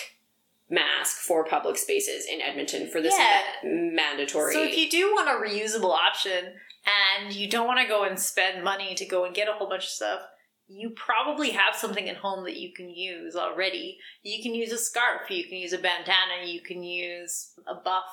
mask 0.71 1.19
for 1.19 1.45
public 1.45 1.79
spaces 1.79 2.27
in 2.27 2.41
Edmonton 2.41 2.91
for 2.91 3.01
this 3.01 3.15
Yeah. 3.19 3.43
ma- 3.65 3.71
mandatory. 3.71 4.53
So 4.53 4.63
if 4.63 4.77
you 4.77 4.89
do 4.91 5.13
want 5.15 5.29
a 5.29 5.33
reusable 5.33 5.95
option 5.95 6.61
and 6.87 7.33
you 7.33 7.49
don't 7.49 7.67
want 7.67 7.81
to 7.81 7.87
go 7.87 8.05
and 8.05 8.19
spend 8.19 8.63
money 8.63 8.95
to 8.95 9.07
go 9.07 9.25
and 9.25 9.35
get 9.35 9.49
a 9.49 9.53
whole 9.53 9.69
bunch 9.69 9.85
of 9.85 9.91
stuff, 9.91 10.21
you 10.67 10.91
probably 10.91 11.51
have 11.51 11.75
something 11.75 12.09
at 12.11 12.17
home 12.19 12.45
that 12.45 12.57
you 12.59 12.73
can 12.75 12.91
use 12.91 13.35
already. 13.35 13.99
You 14.23 14.43
can 14.43 14.55
use 14.55 14.71
a 14.71 14.77
scarf, 14.79 15.31
you 15.31 15.45
can 15.45 15.57
use 15.57 15.73
a 15.73 15.79
bandana, 15.79 16.45
you 16.45 16.61
can 16.61 16.83
use 16.83 17.53
a 17.67 17.75
buff. 17.75 18.05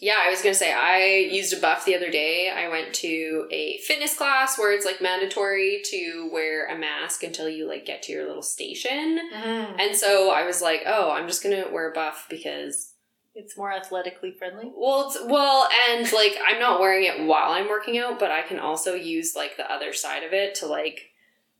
Yeah, 0.00 0.16
I 0.26 0.30
was 0.30 0.40
gonna 0.40 0.54
say 0.54 0.72
I 0.72 1.28
used 1.30 1.52
a 1.52 1.60
buff 1.60 1.84
the 1.84 1.94
other 1.94 2.10
day. 2.10 2.50
I 2.50 2.68
went 2.68 2.94
to 2.94 3.46
a 3.50 3.78
fitness 3.78 4.16
class 4.16 4.58
where 4.58 4.72
it's 4.72 4.86
like 4.86 5.02
mandatory 5.02 5.82
to 5.90 6.30
wear 6.32 6.66
a 6.68 6.78
mask 6.78 7.22
until 7.22 7.48
you 7.48 7.68
like 7.68 7.84
get 7.84 8.02
to 8.04 8.12
your 8.12 8.26
little 8.26 8.42
station. 8.42 9.20
Mm-hmm. 9.34 9.78
And 9.78 9.94
so 9.94 10.30
I 10.30 10.44
was 10.46 10.62
like, 10.62 10.82
oh, 10.86 11.10
I'm 11.10 11.28
just 11.28 11.42
gonna 11.42 11.66
wear 11.70 11.90
a 11.90 11.94
buff 11.94 12.26
because 12.30 12.94
It's 13.34 13.58
more 13.58 13.70
athletically 13.72 14.32
friendly. 14.32 14.72
well, 14.74 15.08
it's, 15.08 15.18
well, 15.22 15.68
and 15.90 16.10
like 16.12 16.36
I'm 16.48 16.58
not 16.58 16.80
wearing 16.80 17.04
it 17.04 17.26
while 17.26 17.52
I'm 17.52 17.68
working 17.68 17.98
out, 17.98 18.18
but 18.18 18.30
I 18.30 18.40
can 18.42 18.58
also 18.58 18.94
use 18.94 19.36
like 19.36 19.58
the 19.58 19.70
other 19.70 19.92
side 19.92 20.24
of 20.24 20.32
it 20.32 20.54
to 20.56 20.66
like 20.66 21.10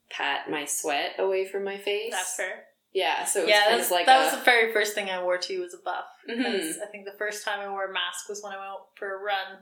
pat 0.08 0.50
my 0.50 0.64
sweat 0.64 1.16
away 1.18 1.46
from 1.46 1.62
my 1.64 1.76
face. 1.76 2.12
That's 2.12 2.36
fair. 2.36 2.64
Yeah, 2.92 3.24
so 3.24 3.44
yeah, 3.44 3.68
kind 3.68 3.80
of 3.80 3.90
like 3.90 4.06
that 4.06 4.20
a, 4.20 4.24
was 4.24 4.34
the 4.38 4.44
very 4.44 4.72
first 4.72 4.94
thing 4.94 5.08
I 5.10 5.22
wore 5.22 5.38
too 5.38 5.60
was 5.60 5.74
a 5.74 5.78
buff. 5.84 6.06
Mhm. 6.28 6.36
Because 6.38 6.78
I 6.78 6.86
think 6.86 7.04
the 7.04 7.16
first 7.18 7.44
time 7.44 7.60
I 7.60 7.68
wore 7.70 7.84
a 7.86 7.92
mask 7.92 8.28
was 8.28 8.42
when 8.42 8.52
I 8.52 8.56
went 8.56 8.68
out 8.68 8.86
for 8.96 9.14
a 9.14 9.18
run, 9.22 9.58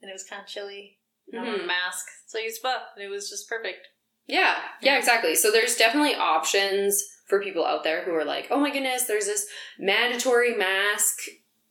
and 0.00 0.08
it 0.08 0.12
was 0.12 0.24
kind 0.24 0.40
of 0.42 0.46
chilly. 0.48 0.98
And 1.32 1.40
I 1.40 1.44
wore 1.44 1.54
a 1.60 1.66
mask, 1.66 2.06
so 2.26 2.38
I 2.38 2.42
used 2.42 2.60
a 2.60 2.68
buff, 2.68 2.82
and 2.96 3.04
it 3.04 3.08
was 3.08 3.28
just 3.30 3.48
perfect. 3.48 3.88
Yeah, 4.26 4.56
Yeah. 4.80 4.96
exactly. 4.98 5.34
So 5.34 5.50
there's 5.50 5.76
definitely 5.76 6.14
options 6.14 7.02
for 7.28 7.42
people 7.42 7.64
out 7.64 7.82
there 7.84 8.04
who 8.04 8.14
are 8.14 8.24
like, 8.24 8.48
oh 8.50 8.60
my 8.60 8.70
goodness, 8.70 9.04
there's 9.04 9.26
this 9.26 9.46
mandatory 9.78 10.54
mask 10.54 11.18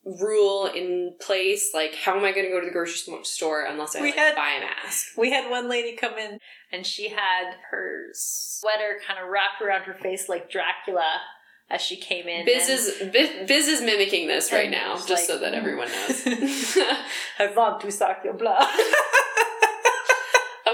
rule 0.05 0.65
in 0.65 1.15
place. 1.19 1.71
Like, 1.73 1.95
how 1.95 2.17
am 2.17 2.23
I 2.23 2.31
going 2.31 2.45
to 2.45 2.51
go 2.51 2.59
to 2.59 2.65
the 2.65 2.71
grocery 2.71 3.23
store 3.23 3.63
unless 3.63 3.95
I 3.95 4.01
We 4.01 4.07
like, 4.07 4.15
had- 4.15 4.35
buy 4.35 4.53
a 4.57 4.61
mask? 4.61 5.17
We 5.17 5.31
had 5.31 5.49
one 5.49 5.69
lady 5.69 5.95
come 5.95 6.17
in, 6.17 6.39
and 6.71 6.85
she 6.85 7.09
had 7.09 7.55
her 7.71 8.07
sweater 8.13 8.99
kind 9.05 9.19
of 9.19 9.29
wrapped 9.29 9.61
around 9.61 9.83
her 9.83 9.93
face 9.93 10.27
like 10.29 10.49
Dracula 10.49 11.19
as 11.69 11.81
she 11.81 11.95
came 11.97 12.27
in. 12.27 12.45
Biz 12.45 12.69
and- 12.69 12.79
is 12.79 13.11
Biz, 13.13 13.47
Biz 13.47 13.67
is 13.67 13.81
mimicking 13.81 14.27
this 14.27 14.51
right 14.51 14.69
now, 14.69 14.95
just 14.95 15.09
like, 15.09 15.19
so 15.19 15.37
that 15.39 15.53
everyone 15.53 15.87
mm. 15.87 16.25
knows. 16.27 16.77
I 17.39 17.53
want 17.55 17.81
to 17.81 17.91
suck 17.91 18.23
your 18.23 18.33
blood. 18.33 18.67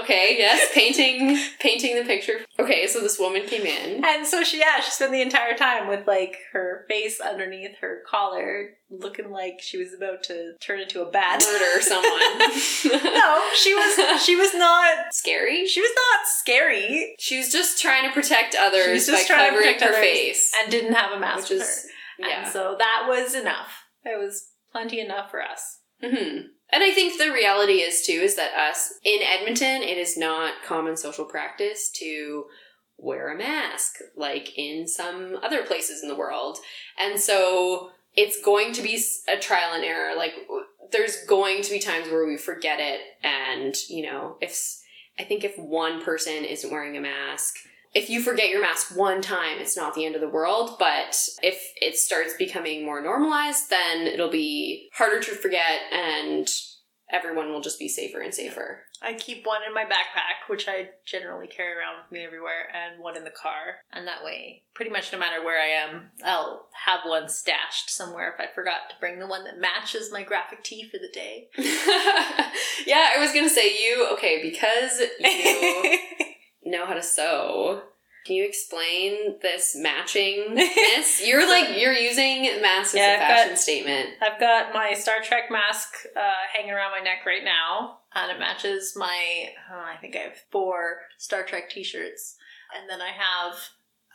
okay, 0.08 0.36
yes, 0.38 0.68
painting 0.74 1.38
painting 1.60 1.96
the 1.96 2.04
picture. 2.04 2.44
Okay, 2.58 2.86
so 2.86 3.00
this 3.00 3.18
woman 3.18 3.46
came 3.46 3.62
in. 3.66 4.04
and 4.04 4.26
so 4.26 4.42
she, 4.42 4.58
yeah, 4.58 4.80
she 4.80 4.90
spent 4.90 5.12
the 5.12 5.22
entire 5.22 5.54
time 5.56 5.88
with 5.88 6.06
like 6.06 6.36
her 6.52 6.84
face 6.88 7.20
underneath 7.20 7.76
her 7.80 8.02
collar, 8.08 8.70
looking 8.90 9.30
like 9.30 9.60
she 9.60 9.76
was 9.78 9.92
about 9.92 10.22
to 10.24 10.54
turn 10.60 10.80
into 10.80 11.02
a 11.02 11.10
bat. 11.10 11.44
Murder 11.44 11.82
someone. 11.82 12.20
no, 13.14 13.42
she 13.54 13.74
was. 13.74 14.22
She 14.22 14.36
was 14.36 14.54
not. 14.54 15.12
scary. 15.12 15.66
She 15.66 15.80
was 15.80 15.90
not 15.94 16.26
scary 16.26 17.14
She 17.18 17.38
was 17.38 17.50
just 17.52 17.80
trying 17.80 18.06
to 18.08 18.12
protect 18.14 18.54
others 18.54 18.84
She 18.84 18.90
was 18.92 19.06
by 19.08 19.12
just 19.12 19.26
trying 19.26 19.44
to 19.44 19.50
covering 19.56 19.74
protect 19.74 19.94
her 19.94 20.00
face, 20.00 20.52
and 20.62 20.70
didn't 20.70 20.94
have 20.94 21.12
a 21.12 21.20
mask 21.20 21.50
which 21.50 21.58
with 21.58 21.68
is 21.68 21.86
her. 22.18 22.28
yeah. 22.28 22.42
And 22.44 22.52
so 22.52 22.76
that 22.78 23.04
was 23.08 23.34
enough. 23.34 23.84
It 24.04 24.18
was 24.18 24.50
plenty 24.72 25.00
enough 25.00 25.30
for 25.30 25.42
us. 25.42 25.78
hmm 26.02 26.38
And 26.70 26.82
I 26.82 26.90
think 26.90 27.18
the 27.18 27.32
reality 27.32 27.80
is 27.80 28.04
too 28.04 28.12
is 28.12 28.36
that 28.36 28.52
us 28.52 28.94
in 29.04 29.20
Edmonton, 29.22 29.82
it 29.82 29.96
is 29.96 30.16
not 30.18 30.62
common 30.64 30.96
social 30.96 31.24
practice 31.24 31.90
to 31.96 32.44
wear 32.98 33.32
a 33.32 33.38
mask 33.38 33.96
like 34.16 34.58
in 34.58 34.86
some 34.86 35.38
other 35.42 35.62
places 35.64 36.02
in 36.02 36.08
the 36.08 36.16
world, 36.16 36.58
and 36.98 37.18
so 37.18 37.90
it's 38.14 38.42
going 38.42 38.72
to 38.72 38.82
be 38.82 39.00
a 39.32 39.38
trial 39.38 39.72
and 39.74 39.84
error. 39.84 40.16
Like 40.16 40.34
there's 40.90 41.24
going 41.24 41.62
to 41.62 41.70
be 41.70 41.78
times 41.78 42.10
where 42.10 42.26
we 42.26 42.36
forget 42.36 42.80
it, 42.80 43.00
and 43.22 43.74
you 43.88 44.02
know, 44.02 44.36
if 44.40 44.80
I 45.18 45.24
think 45.24 45.44
if 45.44 45.58
one 45.58 46.02
person 46.02 46.44
isn't 46.44 46.70
wearing 46.70 46.96
a 46.96 47.00
mask. 47.00 47.56
If 47.94 48.10
you 48.10 48.22
forget 48.22 48.50
your 48.50 48.60
mask 48.60 48.96
one 48.96 49.22
time, 49.22 49.58
it's 49.58 49.76
not 49.76 49.94
the 49.94 50.04
end 50.04 50.14
of 50.14 50.20
the 50.20 50.28
world. 50.28 50.76
But 50.78 51.16
if 51.42 51.60
it 51.80 51.96
starts 51.96 52.34
becoming 52.38 52.84
more 52.84 53.02
normalized, 53.02 53.70
then 53.70 54.06
it'll 54.06 54.30
be 54.30 54.88
harder 54.94 55.20
to 55.20 55.32
forget 55.32 55.80
and 55.92 56.48
everyone 57.10 57.50
will 57.50 57.60
just 57.60 57.78
be 57.78 57.88
safer 57.88 58.20
and 58.20 58.34
safer. 58.34 58.84
I 59.00 59.14
keep 59.14 59.46
one 59.46 59.60
in 59.66 59.72
my 59.72 59.84
backpack, 59.84 60.48
which 60.48 60.66
I 60.68 60.90
generally 61.06 61.46
carry 61.46 61.72
around 61.72 62.02
with 62.02 62.12
me 62.12 62.24
everywhere, 62.24 62.68
and 62.74 63.00
one 63.00 63.16
in 63.16 63.24
the 63.24 63.30
car. 63.30 63.76
And 63.92 64.06
that 64.08 64.24
way, 64.24 64.64
pretty 64.74 64.90
much 64.90 65.12
no 65.12 65.18
matter 65.18 65.44
where 65.44 65.60
I 65.60 65.66
am, 65.66 66.10
I'll 66.24 66.68
have 66.84 67.00
one 67.04 67.28
stashed 67.28 67.90
somewhere 67.90 68.34
if 68.34 68.40
I 68.40 68.52
forgot 68.52 68.90
to 68.90 68.96
bring 68.98 69.20
the 69.20 69.26
one 69.26 69.44
that 69.44 69.60
matches 69.60 70.12
my 70.12 70.24
graphic 70.24 70.64
tee 70.64 70.88
for 70.90 70.98
the 70.98 71.08
day. 71.12 71.48
yeah, 72.86 73.10
I 73.14 73.18
was 73.18 73.32
gonna 73.32 73.48
say 73.48 73.72
you, 73.78 74.08
okay, 74.14 74.42
because 74.42 75.00
you 75.20 75.98
know 76.70 76.86
how 76.86 76.94
to 76.94 77.02
sew. 77.02 77.82
Can 78.26 78.36
you 78.36 78.44
explain 78.44 79.38
this 79.40 79.74
matchingness? 79.78 81.20
You're 81.26 81.48
like 81.48 81.80
you're 81.80 81.92
using 81.94 82.42
masks 82.60 82.94
as 82.94 82.98
Yeah, 83.00 83.10
a 83.10 83.14
I've 83.14 83.20
fashion 83.36 83.48
got- 83.50 83.58
statement. 83.58 84.08
I've 84.20 84.40
got 84.40 84.74
my 84.74 84.92
Star 84.94 85.16
Trek 85.22 85.44
mask 85.50 85.88
uh, 86.16 86.20
hanging 86.54 86.72
around 86.72 86.90
my 86.90 87.00
neck 87.02 87.24
right 87.26 87.44
now, 87.44 87.98
and 88.14 88.30
it 88.30 88.38
matches 88.38 88.92
my. 88.96 89.48
oh, 89.72 89.80
I 89.80 89.96
think 90.00 90.14
I 90.16 90.20
have 90.20 90.36
four 90.50 90.98
Star 91.16 91.42
Trek 91.42 91.70
T-shirts, 91.70 92.36
and 92.78 92.88
then 92.90 93.00
I 93.00 93.08
have 93.10 93.54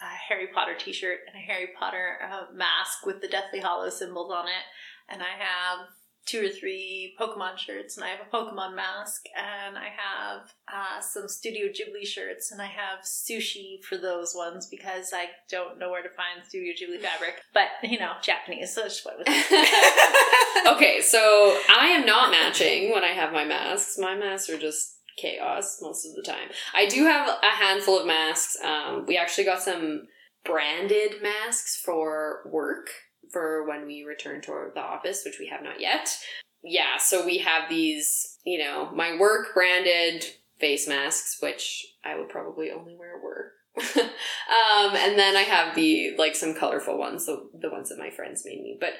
a 0.01 0.05
Harry 0.29 0.47
Potter 0.53 0.75
T-shirt 0.77 1.19
and 1.27 1.35
a 1.35 1.45
Harry 1.51 1.69
Potter 1.79 2.17
uh, 2.23 2.53
mask 2.53 3.05
with 3.05 3.21
the 3.21 3.27
Deathly 3.27 3.59
Hallow 3.61 3.89
symbols 3.89 4.31
on 4.31 4.45
it, 4.47 4.63
and 5.09 5.21
I 5.23 5.29
have 5.39 5.87
two 6.25 6.45
or 6.45 6.49
three 6.49 7.15
Pokemon 7.19 7.57
shirts, 7.57 7.97
and 7.97 8.05
I 8.05 8.09
have 8.09 8.19
a 8.21 8.35
Pokemon 8.35 8.75
mask, 8.75 9.25
and 9.35 9.77
I 9.77 9.89
have 9.89 10.53
uh, 10.71 11.01
some 11.01 11.27
Studio 11.27 11.67
Ghibli 11.67 12.05
shirts, 12.05 12.51
and 12.51 12.61
I 12.61 12.67
have 12.67 13.03
sushi 13.03 13.83
for 13.83 13.97
those 13.97 14.33
ones 14.35 14.67
because 14.67 15.11
I 15.13 15.25
don't 15.49 15.79
know 15.79 15.89
where 15.89 16.03
to 16.03 16.09
find 16.09 16.45
Studio 16.47 16.73
Ghibli 16.73 17.01
fabric, 17.01 17.41
but 17.53 17.67
you 17.83 17.99
know, 17.99 18.13
Japanese, 18.21 18.73
so 18.73 18.83
I 18.83 18.85
just 18.85 19.05
went 19.05 19.19
with 19.19 19.27
it. 19.29 20.67
okay, 20.75 21.01
so 21.01 21.59
I 21.69 21.87
am 21.87 22.05
not 22.05 22.31
matching 22.31 22.91
when 22.91 23.03
I 23.03 23.11
have 23.11 23.33
my 23.33 23.45
masks. 23.45 23.97
My 23.97 24.15
masks 24.15 24.49
are 24.49 24.57
just 24.57 24.99
chaos 25.17 25.79
most 25.81 26.05
of 26.05 26.15
the 26.15 26.23
time. 26.23 26.49
I 26.73 26.87
do 26.87 27.03
have 27.05 27.27
a 27.27 27.55
handful 27.55 27.99
of 27.99 28.07
masks. 28.07 28.57
Um, 28.63 29.05
we 29.07 29.17
actually 29.17 29.43
got 29.43 29.61
some 29.61 30.07
branded 30.43 31.21
masks 31.21 31.77
for 31.77 32.41
work 32.45 32.89
for 33.31 33.67
when 33.67 33.85
we 33.85 34.03
return 34.03 34.41
to 34.41 34.69
the 34.73 34.81
office, 34.81 35.23
which 35.25 35.39
we 35.39 35.47
have 35.47 35.63
not 35.63 35.79
yet. 35.79 36.17
Yeah, 36.63 36.97
so 36.97 37.25
we 37.25 37.39
have 37.39 37.69
these, 37.69 38.37
you 38.45 38.59
know, 38.59 38.89
my 38.91 39.17
work 39.19 39.53
branded 39.53 40.25
face 40.59 40.87
masks, 40.87 41.37
which 41.41 41.85
I 42.05 42.17
would 42.17 42.29
probably 42.29 42.71
only 42.71 42.95
wear 42.95 43.17
at 43.17 43.23
work. 43.23 43.53
um, 43.97 44.95
and 44.95 45.17
then 45.17 45.35
I 45.35 45.41
have 45.41 45.75
the 45.75 46.15
like 46.17 46.35
some 46.35 46.53
colorful 46.53 46.97
ones, 46.97 47.25
the 47.25 47.49
the 47.59 47.71
ones 47.71 47.89
that 47.89 47.97
my 47.97 48.11
friends 48.11 48.43
made 48.45 48.61
me. 48.61 48.77
But 48.79 48.93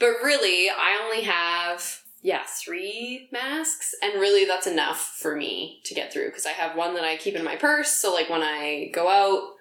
but 0.00 0.16
really, 0.22 0.68
I 0.68 1.00
only 1.04 1.22
have 1.22 2.02
yeah 2.22 2.42
three 2.44 3.28
masks, 3.30 3.94
and 4.02 4.20
really 4.20 4.44
that's 4.44 4.66
enough 4.66 5.16
for 5.20 5.36
me 5.36 5.80
to 5.84 5.94
get 5.94 6.12
through 6.12 6.26
because 6.26 6.44
I 6.44 6.50
have 6.50 6.76
one 6.76 6.94
that 6.94 7.04
I 7.04 7.16
keep 7.16 7.36
in 7.36 7.44
my 7.44 7.56
purse. 7.56 7.90
So 7.90 8.12
like 8.12 8.28
when 8.28 8.42
I 8.42 8.90
go 8.92 9.08
out, 9.08 9.55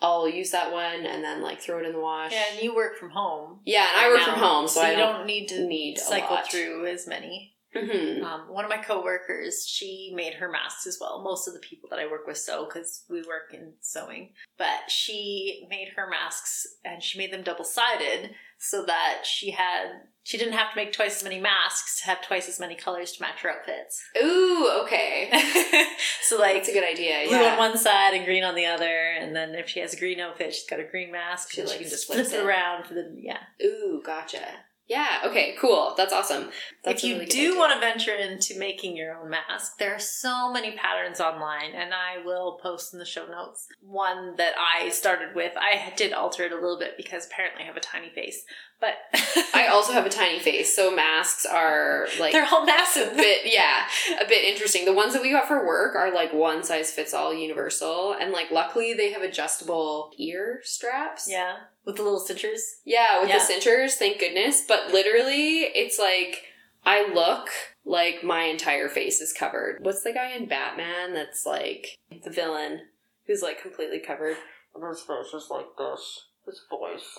I'll 0.00 0.28
use 0.28 0.50
that 0.52 0.72
one 0.72 1.06
and 1.06 1.24
then 1.24 1.42
like 1.42 1.60
throw 1.60 1.78
it 1.78 1.86
in 1.86 1.92
the 1.92 2.00
wash. 2.00 2.32
Yeah, 2.32 2.44
and 2.52 2.62
you 2.62 2.74
work 2.74 2.96
from 2.98 3.10
home. 3.10 3.60
Yeah, 3.64 3.86
and 3.92 4.00
I 4.00 4.08
right 4.08 4.14
work 4.14 4.22
from 4.34 4.38
home, 4.42 4.68
so, 4.68 4.80
I 4.80 4.94
don't, 4.94 5.16
don't 5.18 5.26
need 5.26 5.48
to 5.48 5.66
need 5.66 5.98
cycle 5.98 6.38
through 6.48 6.86
as 6.86 7.06
many. 7.06 7.54
Mhm. 7.74 8.22
Um, 8.22 8.40
one 8.48 8.64
of 8.64 8.70
my 8.70 8.78
coworkers, 8.78 9.66
she 9.66 10.12
made 10.14 10.34
her 10.34 10.48
masks 10.50 10.86
as 10.86 10.98
well. 11.00 11.22
Most 11.22 11.46
of 11.46 11.54
the 11.54 11.60
people 11.60 11.88
that 11.90 11.98
I 11.98 12.06
work 12.10 12.26
with 12.26 12.38
sew 12.38 12.64
because 12.64 13.04
we 13.10 13.18
work 13.22 13.52
in 13.52 13.74
sewing. 13.80 14.32
But 14.56 14.88
she 14.90 15.66
made 15.68 15.88
her 15.96 16.08
masks 16.08 16.66
and 16.84 17.02
she 17.02 17.18
made 17.18 17.32
them 17.32 17.42
double 17.42 17.64
sided 17.64 18.30
so 18.58 18.84
that 18.86 19.24
she 19.24 19.50
had 19.50 19.86
she 20.28 20.36
didn't 20.36 20.52
have 20.52 20.70
to 20.70 20.76
make 20.76 20.92
twice 20.92 21.16
as 21.16 21.22
many 21.24 21.40
masks 21.40 21.98
to 22.00 22.04
have 22.04 22.20
twice 22.20 22.50
as 22.50 22.60
many 22.60 22.74
colors 22.74 23.12
to 23.12 23.22
match 23.22 23.40
her 23.40 23.50
outfits. 23.50 24.02
Ooh, 24.22 24.70
okay, 24.82 25.30
so 26.22 26.38
like 26.38 26.56
it's 26.56 26.68
a 26.68 26.72
good 26.74 26.84
idea. 26.86 27.24
blue 27.26 27.34
Yeah. 27.38 27.52
on 27.52 27.58
one 27.58 27.78
side 27.78 28.12
and 28.12 28.26
green 28.26 28.44
on 28.44 28.54
the 28.54 28.66
other, 28.66 28.84
and 29.18 29.34
then 29.34 29.54
if 29.54 29.70
she 29.70 29.80
has 29.80 29.94
a 29.94 29.98
green 29.98 30.20
outfit, 30.20 30.52
she's 30.52 30.66
got 30.68 30.80
a 30.80 30.84
green 30.84 31.10
mask. 31.10 31.52
She, 31.52 31.62
and 31.62 31.70
like, 31.70 31.78
she 31.78 31.84
can 31.84 31.90
just 31.90 32.06
flip 32.06 32.18
it 32.26 32.30
it. 32.30 32.44
around 32.44 32.84
for 32.86 32.92
the 32.92 33.10
yeah. 33.18 33.38
Ooh, 33.64 34.02
gotcha. 34.04 34.40
Yeah. 34.88 35.22
Okay. 35.26 35.54
Cool. 35.60 35.94
That's 35.96 36.12
awesome. 36.12 36.50
That's 36.82 37.04
if 37.04 37.08
you 37.08 37.26
do 37.26 37.58
want 37.58 37.74
to 37.74 37.80
venture 37.80 38.14
into 38.14 38.58
making 38.58 38.96
your 38.96 39.14
own 39.16 39.30
mask, 39.30 39.78
there 39.78 39.94
are 39.94 39.98
so 39.98 40.50
many 40.50 40.72
patterns 40.72 41.20
online, 41.20 41.74
and 41.74 41.92
I 41.92 42.24
will 42.24 42.58
post 42.62 42.92
in 42.94 42.98
the 42.98 43.04
show 43.04 43.26
notes 43.26 43.66
one 43.82 44.36
that 44.36 44.54
I 44.58 44.88
started 44.88 45.34
with. 45.34 45.52
I 45.56 45.92
did 45.96 46.12
alter 46.12 46.44
it 46.44 46.52
a 46.52 46.54
little 46.54 46.78
bit 46.78 46.96
because 46.96 47.26
apparently 47.26 47.64
I 47.64 47.66
have 47.66 47.76
a 47.76 47.80
tiny 47.80 48.08
face, 48.08 48.44
but 48.80 48.94
I 49.54 49.66
also 49.70 49.92
have 49.92 50.06
a 50.06 50.10
tiny 50.10 50.38
face, 50.38 50.74
so 50.74 50.94
masks 50.94 51.44
are 51.44 52.06
like 52.18 52.32
they're 52.32 52.48
all 52.50 52.64
massive. 52.64 53.12
A 53.12 53.16
bit, 53.16 53.40
yeah, 53.44 53.86
a 54.20 54.26
bit 54.26 54.44
interesting. 54.44 54.84
The 54.84 54.94
ones 54.94 55.12
that 55.12 55.22
we 55.22 55.30
got 55.30 55.48
for 55.48 55.66
work 55.66 55.96
are 55.96 56.14
like 56.14 56.32
one 56.32 56.62
size 56.62 56.90
fits 56.92 57.12
all, 57.12 57.34
universal, 57.34 58.14
and 58.18 58.32
like 58.32 58.50
luckily 58.50 58.94
they 58.94 59.12
have 59.12 59.22
adjustable 59.22 60.12
ear 60.16 60.60
straps. 60.62 61.28
Yeah, 61.28 61.56
with 61.88 61.96
the 61.96 62.02
little 62.02 62.20
cinchers. 62.20 62.80
Yeah, 62.84 63.20
with 63.20 63.30
yeah. 63.30 63.38
the 63.38 63.44
cinchers. 63.44 63.96
Thank 63.96 64.20
goodness. 64.20 64.62
But 64.68 64.92
literally, 64.92 65.62
it's 65.62 65.98
like 65.98 66.44
I 66.84 67.10
look 67.12 67.48
like 67.84 68.22
my 68.22 68.42
entire 68.42 68.88
face 68.88 69.22
is 69.22 69.32
covered. 69.32 69.78
What's 69.80 70.02
the 70.02 70.12
guy 70.12 70.36
in 70.36 70.46
Batman 70.46 71.14
that's 71.14 71.46
like 71.46 71.98
the 72.22 72.30
villain 72.30 72.82
who's 73.26 73.42
like 73.42 73.60
completely 73.60 74.00
covered? 74.00 74.36
And 74.74 74.86
his 74.86 75.00
face 75.00 75.32
is 75.34 75.48
like 75.50 75.66
this. 75.78 76.26
His 76.44 76.60
voice. 76.70 77.18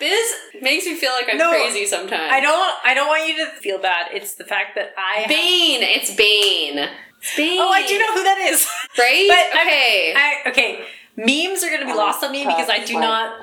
Biz 0.00 0.34
makes 0.60 0.84
me 0.84 0.96
feel 0.96 1.12
like 1.12 1.26
I'm 1.30 1.38
no, 1.38 1.50
crazy 1.50 1.86
sometimes. 1.86 2.32
I 2.32 2.40
don't. 2.40 2.74
I 2.84 2.94
don't 2.94 3.06
want 3.06 3.28
you 3.28 3.36
to 3.44 3.52
feel 3.60 3.78
bad. 3.78 4.06
It's 4.12 4.34
the 4.34 4.44
fact 4.44 4.74
that 4.74 4.94
I 4.98 5.26
Bane. 5.28 5.82
Have... 5.82 5.90
It's 5.90 6.14
Bane. 6.16 6.78
It's 7.20 7.36
Bane. 7.36 7.60
Oh, 7.60 7.70
I 7.70 7.86
do 7.86 7.98
know 8.00 8.12
who 8.14 8.22
that 8.24 8.38
is. 8.38 8.66
Right? 8.98 9.26
but 9.52 9.60
okay. 9.60 10.14
I, 10.16 10.42
I, 10.44 10.50
okay. 10.50 10.86
Memes 11.16 11.62
are 11.62 11.68
going 11.68 11.80
to 11.80 11.86
be 11.86 11.94
lost 11.94 12.24
on 12.24 12.32
me 12.32 12.44
because 12.44 12.68
I 12.68 12.84
do 12.84 12.98
not. 12.98 13.38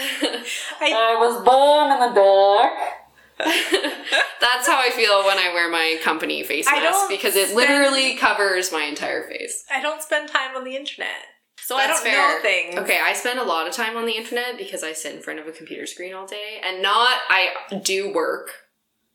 I, 0.00 0.92
I 0.92 1.16
was 1.18 1.42
born 1.44 1.92
in 1.92 2.00
the 2.00 2.14
dark. 2.14 2.72
That's 3.38 4.66
how 4.66 4.80
I 4.80 4.90
feel 4.90 5.24
when 5.24 5.38
I 5.38 5.52
wear 5.54 5.70
my 5.70 5.98
company 6.02 6.42
face 6.42 6.66
mask 6.66 7.08
because 7.08 7.36
it 7.36 7.50
spend, 7.50 7.56
literally 7.56 8.16
covers 8.16 8.72
my 8.72 8.82
entire 8.82 9.28
face. 9.28 9.64
I 9.70 9.80
don't 9.80 10.02
spend 10.02 10.28
time 10.28 10.56
on 10.56 10.64
the 10.64 10.74
internet. 10.74 11.24
So 11.56 11.76
That's 11.76 12.00
I 12.00 12.04
don't 12.04 12.12
fair. 12.12 12.16
know 12.16 12.42
things. 12.42 12.76
Okay, 12.78 13.00
I 13.00 13.12
spend 13.12 13.38
a 13.38 13.44
lot 13.44 13.68
of 13.68 13.74
time 13.74 13.96
on 13.96 14.06
the 14.06 14.16
internet 14.16 14.56
because 14.56 14.82
I 14.82 14.92
sit 14.92 15.14
in 15.14 15.22
front 15.22 15.38
of 15.38 15.46
a 15.46 15.52
computer 15.52 15.86
screen 15.86 16.14
all 16.14 16.26
day, 16.26 16.60
and 16.64 16.82
not 16.82 17.18
I 17.28 17.50
do 17.82 18.12
work, 18.12 18.52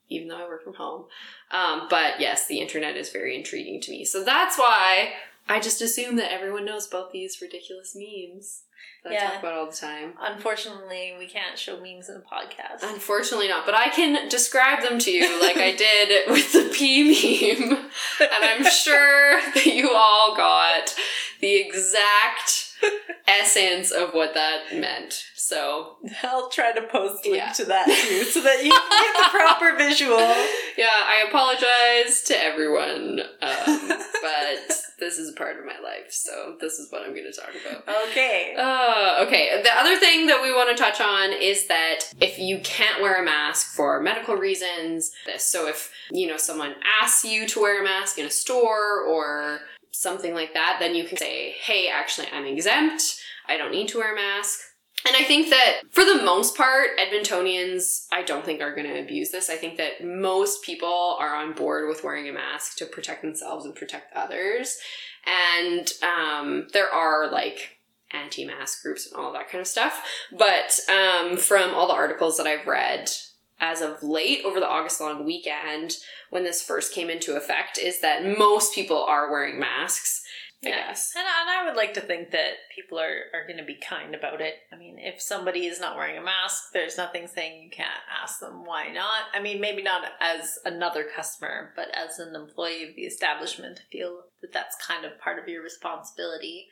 even 0.09 0.27
though 0.27 0.37
I 0.37 0.47
work 0.47 0.63
from 0.63 0.75
home. 0.75 1.05
Um, 1.51 1.87
but 1.89 2.19
yes, 2.19 2.47
the 2.47 2.59
internet 2.59 2.95
is 2.95 3.09
very 3.09 3.35
intriguing 3.35 3.81
to 3.81 3.91
me. 3.91 4.05
So 4.05 4.23
that's 4.23 4.57
why 4.57 5.13
I 5.47 5.59
just 5.59 5.81
assume 5.81 6.15
that 6.17 6.31
everyone 6.31 6.65
knows 6.65 6.87
both 6.87 7.11
these 7.11 7.41
ridiculous 7.41 7.95
memes 7.95 8.63
that 9.03 9.13
yeah. 9.13 9.27
I 9.27 9.31
talk 9.31 9.39
about 9.39 9.53
all 9.53 9.65
the 9.65 9.75
time. 9.75 10.13
Unfortunately, 10.21 11.13
we 11.19 11.27
can't 11.27 11.59
show 11.59 11.79
memes 11.81 12.09
in 12.09 12.15
a 12.15 12.19
podcast. 12.19 12.83
Unfortunately, 12.83 13.49
not. 13.49 13.65
But 13.65 13.75
I 13.75 13.89
can 13.89 14.29
describe 14.29 14.81
them 14.81 14.97
to 14.99 15.11
you 15.11 15.41
like 15.41 15.57
I 15.57 15.75
did 15.75 16.27
with 16.29 16.53
the 16.53 16.71
pee 16.73 17.03
meme, 17.03 17.77
and 18.21 18.29
I'm 18.43 18.63
sure 18.63 19.41
that 19.53 19.65
you 19.65 19.91
all 19.93 20.35
got 20.35 20.95
the 21.41 21.55
exact 21.55 22.73
essence 23.27 23.91
of 23.91 24.13
what 24.13 24.33
that 24.35 24.73
meant. 24.73 25.25
So 25.35 25.97
I'll 26.23 26.49
try 26.49 26.71
to 26.71 26.83
post 26.83 27.25
link 27.25 27.37
yeah. 27.37 27.51
to 27.51 27.65
that 27.65 27.85
too, 27.85 28.23
so 28.23 28.41
that 28.41 28.63
you 28.63 28.69
get 28.69 29.23
the 29.23 29.29
proper 29.37 29.77
visual. 29.77 30.17
Yeah, 30.75 30.87
I 30.89 31.25
apologize 31.27 32.23
to 32.23 32.33
everyone, 32.35 33.19
um, 33.43 33.87
but 34.23 34.82
this 34.99 35.17
is 35.17 35.29
a 35.29 35.33
part 35.33 35.57
of 35.57 35.65
my 35.65 35.79
life, 35.83 36.11
so 36.11 36.55
this 36.59 36.79
is 36.79 36.91
what 36.91 37.03
I'm 37.03 37.13
going 37.13 37.31
to 37.31 37.39
talk 37.39 37.51
about. 37.51 37.83
Okay. 38.09 38.55
Uh, 38.57 39.23
okay. 39.25 39.61
The 39.63 39.71
other 39.79 39.97
thing 39.97 40.27
that 40.27 40.41
we 40.41 40.51
want 40.51 40.75
to 40.75 40.81
touch 40.81 41.01
on 41.01 41.31
is 41.33 41.67
that 41.67 42.01
if 42.21 42.39
you 42.39 42.59
can't 42.59 43.01
wear 43.01 43.21
a 43.21 43.25
mask 43.25 43.75
for 43.75 44.01
medical 44.01 44.35
reasons, 44.35 45.11
this 45.25 45.45
so 45.47 45.67
if 45.67 45.91
you 46.11 46.27
know 46.27 46.37
someone 46.37 46.75
asks 47.01 47.23
you 47.23 47.47
to 47.47 47.61
wear 47.61 47.81
a 47.81 47.83
mask 47.83 48.17
in 48.17 48.25
a 48.25 48.31
store 48.31 49.01
or 49.01 49.59
something 49.91 50.33
like 50.33 50.53
that, 50.53 50.77
then 50.79 50.95
you 50.95 51.03
can 51.03 51.17
say, 51.17 51.51
"Hey, 51.51 51.87
actually, 51.87 52.27
I'm 52.31 52.45
exempt. 52.45 53.19
I 53.47 53.57
don't 53.57 53.71
need 53.71 53.87
to 53.89 53.99
wear 53.99 54.13
a 54.13 54.15
mask." 54.15 54.59
And 55.05 55.15
I 55.17 55.23
think 55.23 55.49
that 55.49 55.81
for 55.91 56.05
the 56.05 56.23
most 56.23 56.55
part, 56.55 56.87
Edmontonians, 56.97 58.07
I 58.11 58.23
don't 58.23 58.45
think 58.45 58.61
are 58.61 58.73
going 58.73 58.87
to 58.87 59.01
abuse 59.01 59.31
this. 59.31 59.49
I 59.49 59.57
think 59.57 59.77
that 59.77 60.03
most 60.03 60.63
people 60.63 61.17
are 61.19 61.35
on 61.35 61.53
board 61.53 61.89
with 61.89 62.03
wearing 62.03 62.29
a 62.29 62.33
mask 62.33 62.77
to 62.77 62.85
protect 62.85 63.21
themselves 63.21 63.65
and 63.65 63.75
protect 63.75 64.15
others. 64.15 64.77
And 65.25 65.91
um, 66.03 66.67
there 66.71 66.89
are 66.89 67.29
like 67.31 67.77
anti 68.11 68.45
mask 68.45 68.83
groups 68.83 69.07
and 69.07 69.19
all 69.19 69.33
that 69.33 69.49
kind 69.49 69.61
of 69.61 69.67
stuff. 69.67 70.05
But 70.31 70.79
um, 70.89 71.37
from 71.37 71.73
all 71.73 71.87
the 71.87 71.93
articles 71.93 72.37
that 72.37 72.47
I've 72.47 72.67
read 72.67 73.11
as 73.59 73.81
of 73.81 74.03
late 74.03 74.43
over 74.45 74.59
the 74.59 74.67
August 74.67 75.01
long 75.01 75.25
weekend, 75.25 75.97
when 76.29 76.43
this 76.43 76.61
first 76.61 76.93
came 76.93 77.09
into 77.09 77.35
effect, 77.35 77.77
is 77.77 78.01
that 78.01 78.37
most 78.37 78.73
people 78.73 79.03
are 79.03 79.31
wearing 79.31 79.59
masks. 79.59 80.22
Guess. 80.63 81.13
And, 81.15 81.25
and 81.25 81.49
I 81.49 81.65
would 81.65 81.75
like 81.75 81.93
to 81.95 82.01
think 82.01 82.31
that 82.31 82.53
people 82.73 82.99
are, 82.99 83.23
are 83.33 83.45
going 83.47 83.59
to 83.59 83.65
be 83.65 83.75
kind 83.75 84.15
about 84.15 84.41
it. 84.41 84.55
I 84.71 84.77
mean, 84.77 84.97
if 84.99 85.21
somebody 85.21 85.65
is 85.65 85.79
not 85.79 85.97
wearing 85.97 86.17
a 86.17 86.23
mask, 86.23 86.71
there's 86.73 86.97
nothing 86.97 87.27
saying 87.27 87.63
you 87.63 87.69
can't 87.69 87.89
ask 88.21 88.39
them 88.39 88.65
why 88.65 88.91
not. 88.91 89.25
I 89.33 89.41
mean, 89.41 89.59
maybe 89.59 89.83
not 89.83 90.03
as 90.19 90.59
another 90.65 91.05
customer, 91.15 91.71
but 91.75 91.89
as 91.93 92.19
an 92.19 92.35
employee 92.35 92.89
of 92.89 92.95
the 92.95 93.03
establishment, 93.03 93.81
I 93.81 93.91
feel 93.91 94.21
that 94.41 94.53
that's 94.53 94.75
kind 94.77 95.05
of 95.05 95.19
part 95.19 95.39
of 95.39 95.47
your 95.47 95.63
responsibility. 95.63 96.67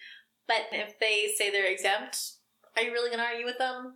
But 0.48 0.68
if 0.72 1.00
they 1.00 1.34
say 1.38 1.52
they're 1.52 1.72
exempt, 1.72 2.18
are 2.76 2.84
you 2.84 2.92
really 2.92 3.10
going 3.10 3.20
to 3.20 3.26
argue 3.26 3.46
with 3.46 3.58
them? 3.58 3.96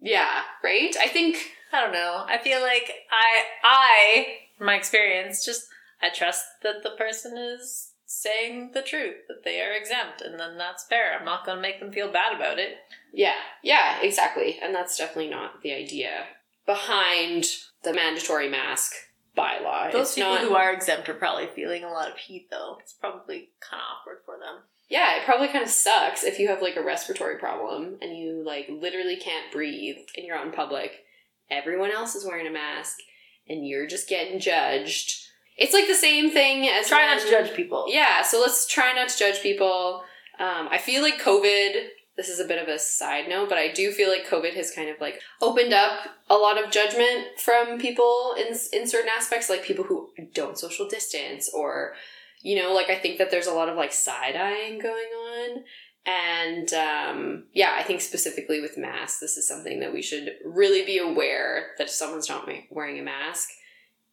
Yeah, 0.00 0.42
right? 0.62 0.94
I 1.00 1.08
think 1.08 1.36
I 1.72 1.80
don't 1.82 1.92
know. 1.92 2.24
I 2.26 2.38
feel 2.38 2.60
like 2.60 2.90
I 3.10 3.42
I 3.64 4.26
from 4.56 4.66
my 4.66 4.76
experience 4.76 5.44
just 5.44 5.66
I 6.00 6.10
trust 6.10 6.44
that 6.62 6.82
the 6.82 6.90
person 6.90 7.36
is 7.36 7.87
saying 8.10 8.70
the 8.72 8.80
truth 8.80 9.16
that 9.28 9.44
they 9.44 9.60
are 9.60 9.72
exempt 9.72 10.22
and 10.22 10.40
then 10.40 10.56
that's 10.56 10.82
fair. 10.82 11.16
I'm 11.16 11.26
not 11.26 11.44
going 11.44 11.58
to 11.58 11.62
make 11.62 11.78
them 11.78 11.92
feel 11.92 12.10
bad 12.10 12.34
about 12.34 12.58
it. 12.58 12.78
Yeah 13.12 13.34
yeah 13.62 14.00
exactly. 14.00 14.58
And 14.62 14.74
that's 14.74 14.96
definitely 14.96 15.28
not 15.28 15.62
the 15.62 15.74
idea 15.74 16.24
behind 16.64 17.44
the 17.84 17.92
mandatory 17.92 18.48
mask 18.48 18.94
bylaw. 19.36 19.92
Those 19.92 20.06
it's 20.06 20.14
people 20.14 20.32
not... 20.32 20.40
who 20.40 20.56
are 20.56 20.72
exempt 20.72 21.10
are 21.10 21.14
probably 21.14 21.48
feeling 21.48 21.84
a 21.84 21.90
lot 21.90 22.10
of 22.10 22.16
heat 22.16 22.48
though. 22.50 22.78
It's 22.80 22.94
probably 22.94 23.50
kind 23.60 23.82
of 23.82 23.98
awkward 24.00 24.22
for 24.24 24.38
them. 24.38 24.62
Yeah 24.88 25.18
it 25.18 25.26
probably 25.26 25.48
kind 25.48 25.62
of 25.62 25.70
sucks 25.70 26.24
if 26.24 26.38
you 26.38 26.48
have 26.48 26.62
like 26.62 26.76
a 26.76 26.82
respiratory 26.82 27.36
problem 27.36 27.98
and 28.00 28.16
you 28.16 28.42
like 28.42 28.70
literally 28.70 29.16
can't 29.16 29.52
breathe 29.52 29.98
and 30.16 30.24
you're 30.24 30.36
out 30.36 30.46
in 30.46 30.52
public. 30.52 31.04
Everyone 31.50 31.90
else 31.90 32.14
is 32.14 32.24
wearing 32.24 32.46
a 32.46 32.50
mask 32.50 33.00
and 33.46 33.68
you're 33.68 33.86
just 33.86 34.08
getting 34.08 34.40
judged 34.40 35.27
it's 35.58 35.74
like 35.74 35.88
the 35.88 35.94
same 35.94 36.30
thing 36.30 36.68
as 36.68 36.88
try 36.88 37.04
not 37.04 37.20
to 37.20 37.28
judge 37.28 37.54
people. 37.54 37.86
Yeah, 37.88 38.22
so 38.22 38.40
let's 38.40 38.66
try 38.66 38.92
not 38.94 39.08
to 39.08 39.18
judge 39.18 39.42
people. 39.42 40.04
Um, 40.38 40.68
I 40.70 40.78
feel 40.78 41.02
like 41.02 41.20
COVID. 41.20 41.88
This 42.16 42.28
is 42.28 42.40
a 42.40 42.44
bit 42.46 42.60
of 42.60 42.68
a 42.68 42.80
side 42.80 43.28
note, 43.28 43.48
but 43.48 43.58
I 43.58 43.70
do 43.70 43.92
feel 43.92 44.08
like 44.08 44.26
COVID 44.26 44.54
has 44.54 44.72
kind 44.72 44.88
of 44.88 44.96
like 45.00 45.20
opened 45.40 45.72
up 45.72 46.00
a 46.28 46.34
lot 46.34 46.62
of 46.62 46.70
judgment 46.70 47.38
from 47.38 47.78
people 47.78 48.34
in 48.36 48.56
in 48.72 48.88
certain 48.88 49.10
aspects, 49.16 49.48
like 49.48 49.62
people 49.62 49.84
who 49.84 50.10
don't 50.32 50.58
social 50.58 50.88
distance, 50.88 51.50
or 51.52 51.94
you 52.42 52.60
know, 52.60 52.72
like 52.72 52.90
I 52.90 52.96
think 52.96 53.18
that 53.18 53.30
there's 53.30 53.46
a 53.46 53.54
lot 53.54 53.68
of 53.68 53.76
like 53.76 53.92
side 53.92 54.36
eyeing 54.36 54.80
going 54.80 54.96
on. 54.96 55.64
And 56.06 56.72
um, 56.72 57.44
yeah, 57.52 57.74
I 57.76 57.82
think 57.82 58.00
specifically 58.00 58.60
with 58.60 58.78
masks, 58.78 59.20
this 59.20 59.36
is 59.36 59.46
something 59.46 59.80
that 59.80 59.92
we 59.92 60.02
should 60.02 60.30
really 60.44 60.84
be 60.84 60.98
aware 60.98 61.72
that 61.78 61.88
if 61.88 61.90
someone's 61.90 62.28
not 62.28 62.48
wearing 62.70 62.98
a 62.98 63.02
mask, 63.02 63.48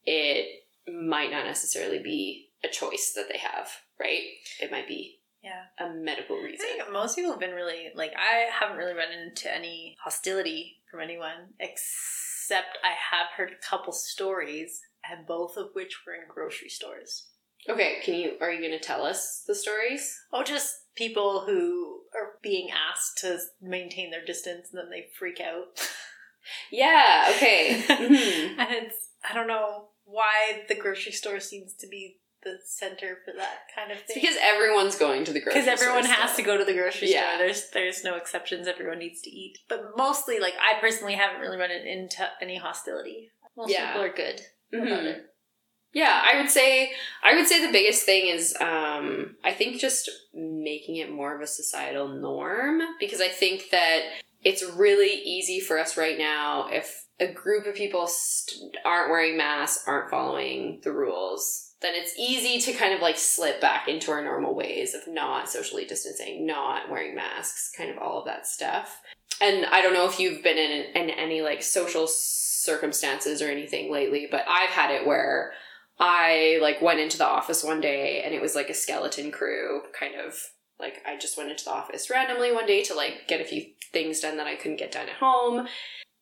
it 0.06 0.65
might 0.88 1.32
not 1.32 1.46
necessarily 1.46 2.00
be 2.00 2.50
a 2.64 2.68
choice 2.68 3.14
that 3.16 3.28
they 3.32 3.38
have, 3.40 3.70
right? 4.00 4.22
It 4.60 4.72
might 4.72 4.88
be 4.88 5.20
yeah 5.44 5.66
a 5.80 5.94
medical 5.94 6.38
reason. 6.38 6.66
I 6.66 6.78
think 6.78 6.92
most 6.92 7.16
people 7.16 7.32
have 7.32 7.40
been 7.40 7.52
really 7.52 7.90
like 7.96 8.14
I 8.18 8.50
haven't 8.52 8.78
really 8.78 8.94
run 8.94 9.12
into 9.12 9.54
any 9.54 9.96
hostility 10.04 10.78
from 10.90 11.02
anyone 11.02 11.54
except 11.60 12.78
I 12.84 12.94
have 13.12 13.28
heard 13.36 13.52
a 13.52 13.66
couple 13.70 13.94
stories 13.94 14.82
and 15.10 15.28
both 15.28 15.58
of 15.58 15.68
which 15.74 16.00
were 16.06 16.14
in 16.14 16.22
grocery 16.28 16.70
stores. 16.70 17.28
Okay, 17.70 17.98
can 18.04 18.16
you 18.16 18.34
are 18.42 18.52
you 18.52 18.60
going 18.60 18.80
to 18.80 18.86
tell 18.86 19.04
us 19.06 19.44
the 19.48 19.56
stories? 19.56 20.16
Oh, 20.32 20.44
just 20.44 20.76
people 20.96 21.42
who 21.46 22.02
are 22.14 22.34
being 22.42 22.70
asked 22.72 23.18
to 23.20 23.40
maintain 23.62 24.12
their 24.12 24.24
distance 24.26 24.70
and 24.72 24.80
then 24.80 24.90
they 24.90 25.08
freak 25.18 25.40
out. 25.40 25.80
Yeah, 26.72 27.26
okay. 27.36 27.84
Mm-hmm. 27.88 28.60
and 28.60 28.70
it's 28.72 29.10
I 29.28 29.34
don't 29.34 29.48
know 29.48 29.90
why 30.06 30.64
the 30.68 30.76
grocery 30.76 31.12
store 31.12 31.40
seems 31.40 31.74
to 31.74 31.88
be 31.88 32.18
the 32.44 32.58
center 32.64 33.18
for 33.26 33.34
that 33.36 33.68
kind 33.76 33.92
of 33.92 33.98
thing. 33.98 34.16
It's 34.18 34.22
because 34.22 34.38
everyone's 34.42 34.96
going 34.96 35.26
to 35.26 35.34
the 35.34 35.42
grocery 35.42 35.62
store. 35.62 35.74
Because 35.74 35.82
everyone 35.82 36.06
has 36.06 36.36
to 36.36 36.44
go 36.44 36.58
to 36.58 36.64
the 36.64 36.74
grocery 36.74 37.12
yeah. 37.12 37.36
store. 37.36 37.38
There's 37.40 37.70
there's 37.72 38.04
no 38.04 38.16
exceptions. 38.16 38.68
Everyone 38.68 39.00
needs 39.00 39.22
to 39.22 39.30
eat. 39.30 39.58
But 39.68 39.98
mostly, 39.98 40.40
like 40.40 40.54
I 40.62 40.80
personally 40.80 41.16
haven't 41.16 41.42
really 41.42 41.58
run 41.58 41.72
into 41.72 42.28
any 42.42 42.58
hostility. 42.58 43.32
Most 43.58 43.72
yeah. 43.72 43.88
people 43.88 44.04
are 44.04 44.14
good 44.14 44.42
mm-hmm. 44.74 44.88
about 44.88 45.04
it. 45.04 45.26
Yeah, 45.94 46.22
I 46.30 46.40
would 46.40 46.50
say 46.50 46.92
I 47.24 47.36
would 47.36 47.48
say 47.48 47.66
the 47.66 47.72
biggest 47.72 48.04
thing 48.04 48.28
is 48.28 48.56
um, 48.60 49.38
I 49.44 49.52
think 49.52 49.80
just 49.80 50.10
making 50.34 50.98
it 50.98 51.12
more 51.12 51.36
of 51.36 51.42
a 51.42 51.48
societal 51.48 52.10
norm 52.10 52.82
because 53.00 53.22
I 53.22 53.30
think 53.30 53.70
that 53.72 54.02
it's 54.44 54.64
really 54.64 55.22
easy 55.24 55.60
for 55.60 55.80
us 55.80 55.98
right 55.98 56.18
now 56.18 56.68
if 56.70 57.05
a 57.20 57.32
group 57.32 57.66
of 57.66 57.76
people 57.76 58.08
st- 58.08 58.76
aren't 58.86 59.10
wearing 59.10 59.38
masks, 59.38 59.84
aren't 59.88 60.10
following 60.10 60.82
the 60.84 60.92
rules, 60.92 61.74
then 61.82 61.94
it's 61.96 62.18
easy 62.18 62.60
to 62.60 62.78
kind 62.78 62.94
of 62.94 63.02
like 63.02 63.18
slip 63.18 63.62
back 63.62 63.88
into 63.88 64.12
our 64.12 64.24
normal 64.24 64.56
ways 64.56 64.94
of 64.94 65.02
not 65.08 65.50
socially 65.50 65.86
distancing, 65.86 66.46
not 66.46 66.90
wearing 66.90 67.16
masks, 67.16 67.72
kind 67.76 67.90
of 67.90 67.98
all 67.98 68.20
of 68.20 68.26
that 68.26 68.48
stuff. 68.48 69.02
And 69.42 69.66
I 69.66 69.82
don't 69.82 69.94
know 69.94 70.08
if 70.08 70.20
you've 70.20 70.44
been 70.44 70.58
in, 70.58 70.96
in 70.96 71.10
any 71.10 71.42
like 71.42 71.62
social 71.62 72.08
circumstances 72.08 73.42
or 73.42 73.50
anything 73.50 73.92
lately, 73.92 74.28
but 74.30 74.46
I've 74.48 74.70
had 74.70 74.92
it 74.92 75.06
where 75.06 75.54
I 76.00 76.60
like 76.62 76.82
went 76.82 77.00
into 77.00 77.18
the 77.18 77.28
office 77.28 77.64
one 77.64 77.82
day 77.82 78.24
and 78.24 78.34
it 78.34 78.42
was 78.42 78.56
like 78.56 78.70
a 78.70 78.74
skeleton 78.74 79.32
crew 79.32 79.82
kind 79.98 80.16
of 80.16 80.36
like 80.80 81.02
I 81.06 81.18
just 81.18 81.38
went 81.38 81.52
into 81.52 81.66
the 81.66 81.72
office 81.72 82.10
randomly 82.10 82.52
one 82.52 82.66
day 82.66 82.84
to 82.84 82.94
like 82.94 83.28
get 83.28 83.40
a 83.40 83.46
few 83.46 83.64
things 83.94 84.20
done 84.20 84.38
that 84.38 84.48
I 84.48 84.56
couldn't 84.56 84.78
get 84.78 84.92
done 84.92 85.08
at 85.08 85.16
home. 85.16 85.68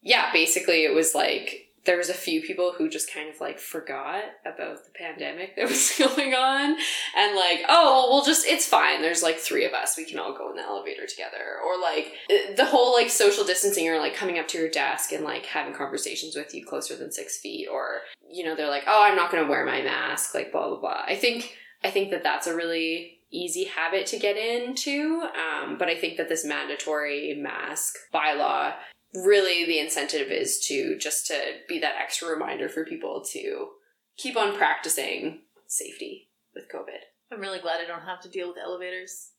Yeah, 0.03 0.31
basically 0.31 0.83
it 0.83 0.93
was 0.93 1.15
like 1.15 1.69
there 1.85 1.97
was 1.97 2.09
a 2.09 2.13
few 2.13 2.41
people 2.41 2.73
who 2.77 2.87
just 2.87 3.11
kind 3.11 3.27
of 3.29 3.41
like 3.41 3.59
forgot 3.59 4.23
about 4.45 4.85
the 4.85 4.91
pandemic 4.95 5.55
that 5.57 5.67
was 5.67 5.93
going 5.97 6.33
on. 6.33 6.77
And 7.17 7.35
like 7.35 7.63
oh 7.67 8.09
well 8.11 8.23
just 8.23 8.45
it's 8.45 8.67
fine. 8.67 9.01
There's 9.01 9.23
like 9.23 9.37
three 9.37 9.65
of 9.65 9.73
us. 9.73 9.97
We 9.97 10.05
can 10.05 10.19
all 10.19 10.37
go 10.37 10.49
in 10.49 10.55
the 10.55 10.63
elevator 10.63 11.05
together. 11.05 11.57
Or 11.65 11.81
like 11.81 12.13
the 12.55 12.65
whole 12.65 12.93
like 12.93 13.09
social 13.09 13.43
distancing 13.43 13.89
or 13.89 13.97
like 13.97 14.15
coming 14.15 14.39
up 14.39 14.47
to 14.49 14.57
your 14.57 14.69
desk 14.69 15.11
and 15.11 15.23
like 15.23 15.45
having 15.45 15.73
conversations 15.73 16.35
with 16.35 16.53
you 16.53 16.65
closer 16.65 16.95
than 16.95 17.11
six 17.11 17.37
feet 17.37 17.67
or 17.71 18.01
you 18.33 18.43
know 18.43 18.55
they're 18.55 18.69
like 18.69 18.83
oh 18.87 19.03
i'm 19.03 19.15
not 19.15 19.31
going 19.31 19.43
to 19.43 19.49
wear 19.49 19.65
my 19.65 19.81
mask 19.81 20.33
like 20.33 20.51
blah 20.51 20.67
blah 20.67 20.79
blah. 20.79 21.03
I 21.07 21.15
think 21.15 21.55
i 21.83 21.91
think 21.91 22.09
that 22.11 22.23
that's 22.23 22.47
a 22.47 22.55
really 22.55 23.19
easy 23.31 23.65
habit 23.65 24.05
to 24.07 24.19
get 24.19 24.37
into 24.37 25.21
um, 25.21 25.77
but 25.77 25.87
i 25.87 25.95
think 25.95 26.17
that 26.17 26.29
this 26.29 26.45
mandatory 26.45 27.35
mask 27.35 27.95
bylaw 28.13 28.73
really 29.13 29.65
the 29.65 29.79
incentive 29.79 30.29
is 30.31 30.59
to 30.67 30.97
just 30.97 31.27
to 31.27 31.37
be 31.67 31.79
that 31.79 31.95
extra 32.01 32.27
reminder 32.27 32.69
for 32.69 32.85
people 32.85 33.23
to 33.31 33.69
keep 34.17 34.35
on 34.37 34.55
practicing 34.57 35.41
safety 35.67 36.29
with 36.55 36.65
COVID. 36.73 36.99
I'm 37.31 37.39
really 37.41 37.59
glad 37.59 37.81
I 37.81 37.87
don't 37.87 38.05
have 38.05 38.21
to 38.21 38.29
deal 38.29 38.47
with 38.49 38.57
elevators 38.63 39.31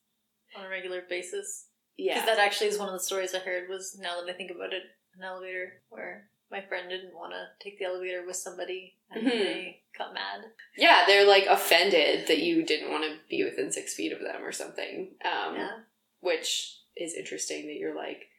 on 0.57 0.65
a 0.65 0.69
regular 0.69 1.01
basis. 1.09 1.67
Yeah. 1.97 2.15
Because 2.15 2.27
that 2.27 2.39
actually 2.45 2.67
is 2.67 2.77
one 2.79 2.89
of 2.89 2.93
the 2.93 2.99
stories 2.99 3.33
I 3.33 3.39
heard 3.39 3.69
was 3.69 3.97
now 3.99 4.19
that 4.21 4.29
I 4.29 4.35
think 4.35 4.51
about 4.51 4.73
it, 4.73 4.83
an 5.17 5.23
elevator 5.23 5.81
where 5.89 6.29
my 6.51 6.61
friend 6.61 6.89
didn't 6.89 7.13
want 7.13 7.31
to 7.33 7.45
take 7.63 7.79
the 7.79 7.85
elevator 7.85 8.25
with 8.25 8.35
somebody 8.35 8.97
and 9.11 9.25
Mhm. 9.25 9.29
they 9.31 9.83
got 9.97 10.13
mad. 10.13 10.41
Yeah, 10.77 11.03
they're 11.07 11.25
like 11.25 11.45
offended 11.47 12.27
that 12.27 12.39
you 12.39 12.63
didn't 12.63 12.91
want 12.91 13.03
to 13.05 13.17
be 13.29 13.43
within 13.43 13.71
six 13.71 13.93
feet 13.95 14.11
of 14.11 14.19
them 14.19 14.43
or 14.43 14.51
something. 14.51 15.15
Um, 15.23 15.55
Yeah. 15.55 15.79
Which 16.19 16.79
is 16.97 17.13
interesting 17.15 17.67
that 17.67 17.75
you're 17.75 17.95
like, 17.95 18.29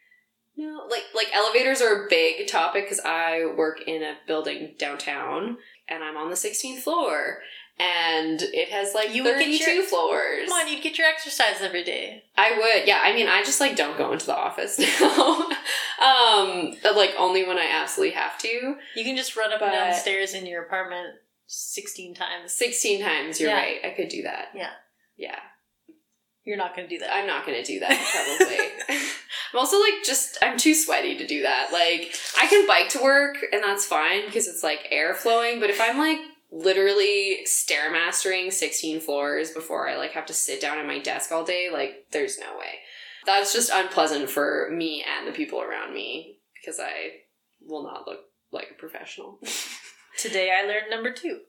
no, 0.57 0.87
like 0.91 1.05
like 1.15 1.29
elevators 1.35 1.81
are 1.83 2.05
a 2.07 2.09
big 2.09 2.47
topic 2.49 2.85
because 2.85 3.01
I 3.05 3.45
work 3.57 3.81
in 3.87 4.03
a 4.03 4.17
building 4.27 4.75
downtown 4.79 5.59
and 5.89 6.03
I'm 6.03 6.17
on 6.17 6.31
the 6.31 6.37
16th 6.37 6.79
floor 6.79 7.39
and 7.79 8.41
it 8.41 8.71
has 8.71 8.95
like 8.95 9.15
You 9.15 9.23
would 9.25 9.35
get 9.39 9.45
32 9.45 9.71
your- 9.71 9.83
floors. 9.85 10.49
Come 10.49 10.59
on, 10.61 10.73
you'd 10.73 10.83
get 10.83 10.97
your 10.97 11.07
exercise 11.07 11.61
every 11.61 11.85
day. 11.85 12.25
I 12.37 12.53
would, 12.57 12.89
yeah. 12.89 13.01
I 13.05 13.13
mean, 13.15 13.29
I 13.29 13.43
just 13.43 13.61
like 13.61 13.77
don't 13.77 13.99
go 13.99 14.13
into 14.13 14.25
the 14.27 14.35
office 14.37 14.79
now. 15.01 15.47
um, 16.03 16.75
like 16.97 17.15
only 17.19 17.47
when 17.47 17.59
I 17.59 17.69
absolutely 17.71 18.15
have 18.15 18.39
to. 18.39 18.77
You 18.95 19.05
can 19.05 19.17
just 19.17 19.37
run 19.37 19.53
up 19.53 19.61
and 19.63 19.73
down 19.73 19.89
the 19.91 19.95
stairs 19.97 20.33
in 20.35 20.47
your 20.47 20.63
apartment 20.63 21.17
16 21.49 22.15
times. 22.15 22.53
Sixteen 22.53 23.01
times, 23.03 23.41
you're 23.41 23.51
Yeah. 23.51 23.57
right. 23.57 23.77
I 23.85 23.91
could 23.91 24.09
do 24.09 24.23
that. 24.23 24.49
Yeah. 24.55 24.71
yeah. 25.17 25.39
You're 26.47 26.57
not 26.57 26.77
going 26.77 26.89
to 26.89 26.95
do 26.95 27.01
that. 27.01 27.13
I'm 27.13 27.27
not 27.27 27.45
gonna 27.45 27.65
do 27.65 27.81
that 27.81 28.37
probably. 28.39 28.57
I'm 29.53 29.59
also 29.59 29.81
like 29.81 30.05
just 30.05 30.39
I'm 30.41 30.57
too 30.57 30.75
sweaty 30.75 31.17
to 31.19 31.27
do 31.27 31.43
that. 31.43 31.71
Like 31.73 32.15
I 32.39 32.47
can 32.47 32.67
bike 32.69 32.89
to 32.91 33.03
work 33.03 33.37
and 33.53 33.63
that's 33.63 33.85
fine 33.85 34.27
because 34.27 34.47
it's 34.47 34.63
like 34.63 34.87
air 34.91 35.13
flowing. 35.13 35.59
But 35.59 35.71
if 35.71 35.81
I'm 35.81 35.99
like 35.99 36.19
literally 36.53 37.41
stairmastering 37.47 38.53
16 38.53 39.01
floors 39.01 39.51
before 39.51 39.89
I 39.89 39.97
like 39.97 40.13
have 40.13 40.27
to 40.27 40.33
sit 40.33 40.61
down 40.61 40.79
at 40.79 40.87
my 40.87 41.01
desk 41.01 41.33
all 41.33 41.45
day, 41.45 41.69
like 41.73 42.07
there's 42.13 42.39
no 42.39 42.57
way. 42.59 42.79
That's 43.25 43.53
just 43.53 43.73
unpleasant 43.73 44.31
for 44.31 44.69
me 44.71 45.05
and 45.05 45.27
the 45.27 45.33
people 45.33 45.61
around 45.61 45.93
me 45.93 46.39
because 46.55 46.79
I 46.79 47.23
will 47.67 47.83
not 47.83 48.07
look 48.07 48.21
like 48.53 48.69
a 48.71 48.75
professional. 48.75 49.41
Today 50.19 50.53
I 50.57 50.67
learned 50.67 50.91
number 50.91 51.13
two. 51.13 51.41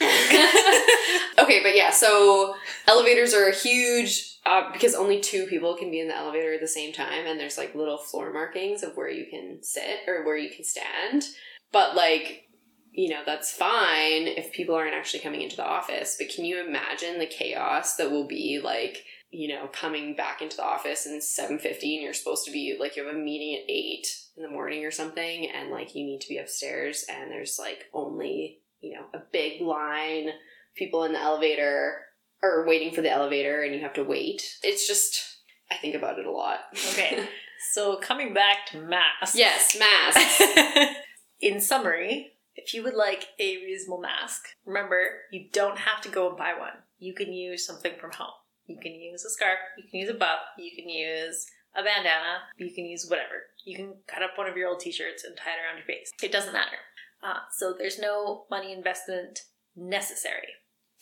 okay, 1.38 1.62
but 1.62 1.74
yeah, 1.74 1.90
so 1.90 2.54
elevators 2.86 3.34
are 3.34 3.48
a 3.48 3.54
huge 3.54 4.31
uh, 4.44 4.72
because 4.72 4.94
only 4.94 5.20
two 5.20 5.46
people 5.46 5.76
can 5.76 5.90
be 5.90 6.00
in 6.00 6.08
the 6.08 6.16
elevator 6.16 6.54
at 6.54 6.60
the 6.60 6.68
same 6.68 6.92
time, 6.92 7.26
and 7.26 7.38
there's 7.38 7.58
like 7.58 7.74
little 7.74 7.98
floor 7.98 8.32
markings 8.32 8.82
of 8.82 8.96
where 8.96 9.10
you 9.10 9.26
can 9.30 9.62
sit 9.62 10.00
or 10.08 10.24
where 10.24 10.36
you 10.36 10.50
can 10.50 10.64
stand. 10.64 11.24
But 11.70 11.94
like, 11.94 12.48
you 12.90 13.08
know, 13.08 13.22
that's 13.24 13.52
fine 13.52 14.26
if 14.26 14.52
people 14.52 14.74
aren't 14.74 14.94
actually 14.94 15.20
coming 15.20 15.42
into 15.42 15.56
the 15.56 15.64
office. 15.64 16.16
But 16.18 16.28
can 16.28 16.44
you 16.44 16.64
imagine 16.64 17.18
the 17.18 17.26
chaos 17.26 17.96
that 17.96 18.10
will 18.10 18.26
be 18.26 18.60
like? 18.62 19.04
You 19.34 19.48
know, 19.48 19.66
coming 19.72 20.14
back 20.14 20.42
into 20.42 20.58
the 20.58 20.64
office 20.64 21.06
and 21.06 21.22
seven 21.22 21.58
fifty, 21.58 21.94
and 21.96 22.04
you're 22.04 22.12
supposed 22.12 22.44
to 22.44 22.52
be 22.52 22.76
like 22.78 22.96
you 22.96 23.06
have 23.06 23.14
a 23.14 23.18
meeting 23.18 23.54
at 23.56 23.70
eight 23.70 24.06
in 24.36 24.42
the 24.42 24.50
morning 24.50 24.84
or 24.84 24.90
something, 24.90 25.48
and 25.48 25.70
like 25.70 25.94
you 25.94 26.04
need 26.04 26.20
to 26.20 26.28
be 26.28 26.36
upstairs, 26.36 27.06
and 27.08 27.30
there's 27.30 27.58
like 27.58 27.84
only 27.94 28.58
you 28.82 28.94
know 28.94 29.06
a 29.14 29.22
big 29.32 29.62
line 29.62 30.32
people 30.74 31.04
in 31.04 31.14
the 31.14 31.18
elevator 31.18 32.02
or 32.42 32.66
waiting 32.66 32.92
for 32.92 33.02
the 33.02 33.10
elevator 33.10 33.62
and 33.62 33.74
you 33.74 33.80
have 33.80 33.94
to 33.94 34.04
wait. 34.04 34.58
It's 34.62 34.86
just 34.86 35.38
I 35.70 35.76
think 35.76 35.94
about 35.94 36.18
it 36.18 36.26
a 36.26 36.30
lot. 36.30 36.60
Okay, 36.92 37.26
so 37.72 37.96
coming 37.96 38.34
back 38.34 38.66
to 38.70 38.80
masks. 38.80 39.36
yes, 39.36 39.76
masks. 39.78 40.42
In 41.40 41.60
summary, 41.60 42.32
if 42.54 42.74
you 42.74 42.82
would 42.82 42.94
like 42.94 43.28
a 43.40 43.56
reasonable 43.56 44.00
mask, 44.00 44.48
remember 44.64 45.02
you 45.32 45.46
don't 45.52 45.78
have 45.78 46.00
to 46.02 46.08
go 46.08 46.28
and 46.28 46.36
buy 46.36 46.54
one. 46.58 46.74
You 46.98 47.14
can 47.14 47.32
use 47.32 47.66
something 47.66 47.92
from 48.00 48.12
home. 48.12 48.34
You 48.66 48.78
can 48.80 48.92
use 48.92 49.24
a 49.24 49.30
scarf, 49.30 49.58
you 49.76 49.84
can 49.90 50.00
use 50.00 50.10
a 50.10 50.14
buff, 50.14 50.40
you 50.56 50.70
can 50.76 50.88
use 50.88 51.46
a 51.74 51.82
bandana, 51.82 52.42
you 52.56 52.72
can 52.72 52.84
use 52.84 53.06
whatever. 53.08 53.46
You 53.64 53.76
can 53.76 53.94
cut 54.06 54.22
up 54.22 54.36
one 54.36 54.48
of 54.48 54.56
your 54.56 54.68
old 54.68 54.80
t 54.80 54.92
shirts 54.92 55.24
and 55.24 55.36
tie 55.36 55.50
it 55.50 55.64
around 55.64 55.78
your 55.78 55.86
face. 55.86 56.12
It 56.22 56.32
doesn't 56.32 56.52
matter. 56.52 56.78
Uh, 57.22 57.38
so 57.50 57.74
there's 57.76 57.98
no 57.98 58.44
money 58.50 58.72
investment 58.72 59.40
necessary. 59.76 60.48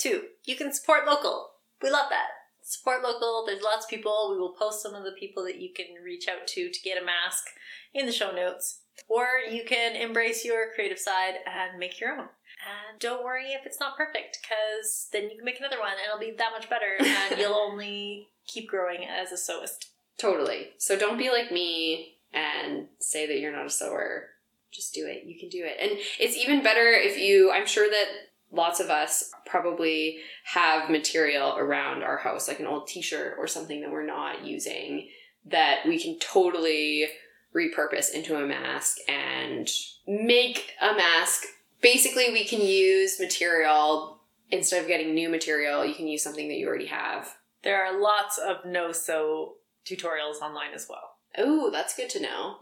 Two, 0.01 0.23
you 0.45 0.57
can 0.57 0.73
support 0.73 1.07
local. 1.07 1.51
We 1.83 1.91
love 1.91 2.07
that. 2.09 2.29
Support 2.63 3.03
local. 3.03 3.45
There's 3.47 3.63
lots 3.63 3.85
of 3.85 3.91
people. 3.91 4.31
We 4.33 4.39
will 4.39 4.55
post 4.59 4.83
some 4.83 4.95
of 4.95 5.05
the 5.05 5.13
people 5.13 5.45
that 5.45 5.61
you 5.61 5.69
can 5.75 6.03
reach 6.03 6.27
out 6.27 6.47
to 6.49 6.71
to 6.71 6.81
get 6.83 7.01
a 7.01 7.05
mask 7.05 7.45
in 7.93 8.07
the 8.07 8.13
show 8.13 8.33
notes. 8.33 8.81
Or 9.09 9.27
you 9.51 9.63
can 9.65 9.97
embrace 9.97 10.43
your 10.45 10.73
creative 10.75 10.99
side 10.99 11.35
and 11.47 11.79
make 11.79 12.01
your 12.01 12.13
own. 12.13 12.29
And 12.61 12.99
don't 12.99 13.25
worry 13.25 13.53
if 13.53 13.67
it's 13.67 13.81
not 13.81 13.97
perfect, 13.97 14.39
because 14.43 15.09
then 15.13 15.25
you 15.25 15.37
can 15.37 15.45
make 15.45 15.59
another 15.59 15.79
one 15.79 15.93
and 15.93 16.01
it'll 16.07 16.19
be 16.19 16.37
that 16.37 16.53
much 16.53 16.69
better, 16.71 16.97
and 17.01 17.39
you'll 17.39 17.55
only 17.55 18.29
keep 18.47 18.69
growing 18.69 19.05
as 19.05 19.33
a 19.33 19.37
sewist. 19.37 19.87
totally. 20.19 20.71
So 20.79 20.99
don't 20.99 21.19
be 21.19 21.31
like 21.31 21.53
me 21.53 22.17
and 22.33 22.87
say 23.01 23.27
that 23.27 23.39
you're 23.39 23.53
not 23.53 23.67
a 23.67 23.71
sewer. 23.71 24.29
Just 24.73 24.95
do 24.95 25.07
it. 25.07 25.25
You 25.25 25.39
can 25.39 25.49
do 25.49 25.65
it. 25.65 25.77
And 25.81 25.99
it's 26.19 26.37
even 26.37 26.63
better 26.63 26.93
if 26.93 27.19
you 27.19 27.51
I'm 27.51 27.67
sure 27.67 27.89
that 27.89 28.07
lots 28.53 28.81
of 28.81 28.91
us 28.91 29.31
probably 29.47 30.19
have 30.45 30.91
material 30.91 31.57
around 31.57 32.03
our 32.03 32.19
house 32.19 32.49
like 32.49 32.61
an 32.61 32.67
old 32.67 32.87
t-shirt 32.87 33.37
or 33.39 33.47
something 33.47 33.81
that 33.81 33.91
we're 33.91 34.07
not 34.07 34.45
using 34.45 35.09
that 35.47 35.81
we 35.87 35.99
can 35.99 36.19
totally 36.19 37.09
repurpose 37.55 38.13
into 38.13 38.37
a 38.37 38.47
mask 38.47 38.99
and 39.09 39.69
make 40.07 40.73
a 40.81 40.95
mask. 40.95 41.45
Basically, 41.81 42.31
we 42.31 42.45
can 42.45 42.61
use 42.61 43.19
material 43.19 44.21
instead 44.51 44.83
of 44.83 44.89
getting 44.89 45.15
new 45.15 45.29
material, 45.29 45.85
you 45.85 45.95
can 45.95 46.07
use 46.07 46.23
something 46.23 46.49
that 46.49 46.57
you 46.57 46.67
already 46.67 46.87
have. 46.87 47.37
There 47.63 47.85
are 47.85 48.01
lots 48.01 48.39
of 48.39 48.65
no 48.65 48.93
sew 48.93 49.55
tutorials 49.85 50.41
online 50.43 50.73
as 50.75 50.87
well. 50.89 51.17
Oh, 51.39 51.71
that's 51.71 51.97
good 51.97 52.11
to 52.11 52.21
know. 52.21 52.57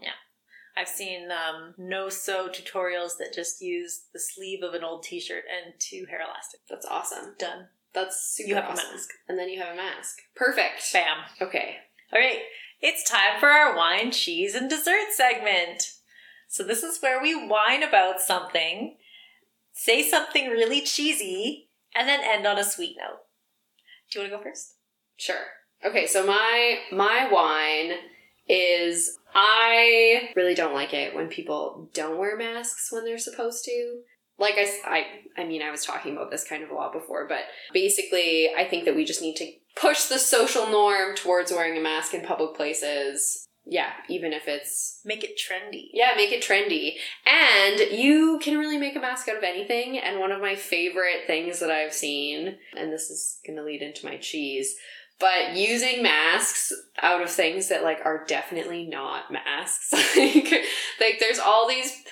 I've 0.77 0.87
seen 0.87 1.29
um, 1.31 1.73
no 1.77 2.09
sew 2.09 2.47
tutorials 2.49 3.17
that 3.19 3.33
just 3.33 3.61
use 3.61 4.01
the 4.13 4.19
sleeve 4.19 4.63
of 4.63 4.73
an 4.73 4.83
old 4.83 5.03
t 5.03 5.19
shirt 5.19 5.43
and 5.49 5.73
two 5.79 6.05
hair 6.09 6.21
elastics. 6.21 6.63
That's 6.69 6.85
awesome. 6.85 7.35
Done. 7.37 7.67
That's 7.93 8.33
super 8.35 8.49
You 8.49 8.55
have 8.55 8.65
a 8.65 8.71
awesome. 8.71 8.91
mask. 8.93 9.09
And 9.27 9.37
then 9.37 9.49
you 9.49 9.59
have 9.59 9.73
a 9.73 9.77
mask. 9.77 10.17
Perfect. 10.35 10.83
Bam. 10.93 11.17
Okay. 11.41 11.77
All 12.13 12.19
right, 12.19 12.39
it's 12.81 13.07
time 13.07 13.39
for 13.39 13.49
our 13.49 13.75
wine, 13.75 14.11
cheese, 14.11 14.55
and 14.55 14.69
dessert 14.69 15.11
segment. 15.11 15.83
So, 16.47 16.63
this 16.63 16.81
is 16.81 16.99
where 17.01 17.21
we 17.21 17.35
whine 17.47 17.83
about 17.83 18.19
something, 18.19 18.97
say 19.71 20.01
something 20.01 20.47
really 20.49 20.81
cheesy, 20.81 21.69
and 21.93 22.07
then 22.07 22.21
end 22.23 22.47
on 22.47 22.57
a 22.57 22.63
sweet 22.63 22.95
note. 22.97 23.19
Do 24.11 24.19
you 24.19 24.23
want 24.23 24.31
to 24.31 24.37
go 24.37 24.43
first? 24.43 24.75
Sure. 25.17 25.45
Okay, 25.85 26.07
so 26.07 26.25
my 26.25 26.79
my 26.91 27.29
wine 27.31 27.97
is 28.47 29.19
I 29.33 30.31
really 30.35 30.55
don't 30.55 30.73
like 30.73 30.93
it 30.93 31.15
when 31.15 31.27
people 31.27 31.89
don't 31.93 32.17
wear 32.17 32.37
masks 32.37 32.89
when 32.91 33.05
they're 33.05 33.17
supposed 33.17 33.63
to. 33.65 34.01
Like 34.37 34.55
I, 34.57 34.69
I, 34.85 35.41
I 35.41 35.45
mean, 35.45 35.61
I 35.61 35.69
was 35.71 35.83
talking 35.85 36.13
about 36.15 36.31
this 36.31 36.47
kind 36.47 36.63
of 36.63 36.69
a 36.69 36.73
lot 36.73 36.93
before, 36.93 37.27
but 37.27 37.41
basically, 37.73 38.49
I 38.55 38.63
think 38.63 38.85
that 38.85 38.95
we 38.95 39.03
just 39.03 39.21
need 39.21 39.35
to 39.35 39.51
push 39.75 40.05
the 40.05 40.17
social 40.17 40.67
norm 40.69 41.15
towards 41.15 41.51
wearing 41.51 41.77
a 41.77 41.81
mask 41.81 42.13
in 42.13 42.25
public 42.25 42.55
places. 42.55 43.45
Yeah, 43.65 43.91
even 44.07 44.33
if 44.33 44.47
it's 44.47 45.01
Make 45.05 45.23
it 45.23 45.37
trendy. 45.37 45.89
yeah, 45.93 46.11
make 46.15 46.31
it 46.31 46.41
trendy. 46.41 46.93
And 47.25 47.91
you 47.91 48.39
can 48.41 48.57
really 48.57 48.77
make 48.77 48.95
a 48.95 48.99
mask 48.99 49.27
out 49.27 49.37
of 49.37 49.43
anything. 49.43 49.99
And 49.99 50.19
one 50.19 50.31
of 50.31 50.41
my 50.41 50.55
favorite 50.55 51.27
things 51.27 51.59
that 51.59 51.69
I've 51.69 51.93
seen, 51.93 52.57
and 52.75 52.91
this 52.91 53.09
is 53.11 53.39
gonna 53.45 53.61
lead 53.63 53.81
into 53.83 54.05
my 54.07 54.17
cheese, 54.17 54.73
but 55.19 55.55
using 55.55 56.01
masks 56.01 56.71
out 57.01 57.21
of 57.21 57.29
things 57.29 57.67
that 57.69 57.83
like 57.83 57.99
are 58.05 58.25
definitely 58.25 58.85
not 58.85 59.31
masks. 59.31 59.91
like, 60.17 60.53
like 60.99 61.19
there's 61.19 61.39
all 61.39 61.67
these 61.67 62.03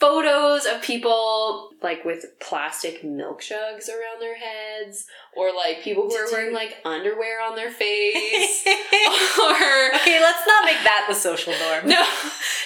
photos 0.00 0.66
of 0.66 0.82
people 0.82 1.70
like 1.82 2.04
with 2.04 2.26
plastic 2.40 3.04
milk 3.04 3.40
jugs 3.40 3.88
around 3.88 4.20
their 4.20 4.36
heads 4.36 5.06
or 5.36 5.54
like 5.54 5.82
people 5.82 6.02
who 6.08 6.14
are 6.16 6.30
wearing 6.32 6.52
like 6.52 6.76
underwear 6.84 7.40
on 7.40 7.54
their 7.54 7.70
face 7.70 8.64
okay, 8.66 10.20
let's 10.20 10.46
not 10.46 10.64
make 10.64 10.82
that 10.82 11.06
the 11.08 11.14
social 11.14 11.52
norm. 11.52 11.86
no, 11.88 12.02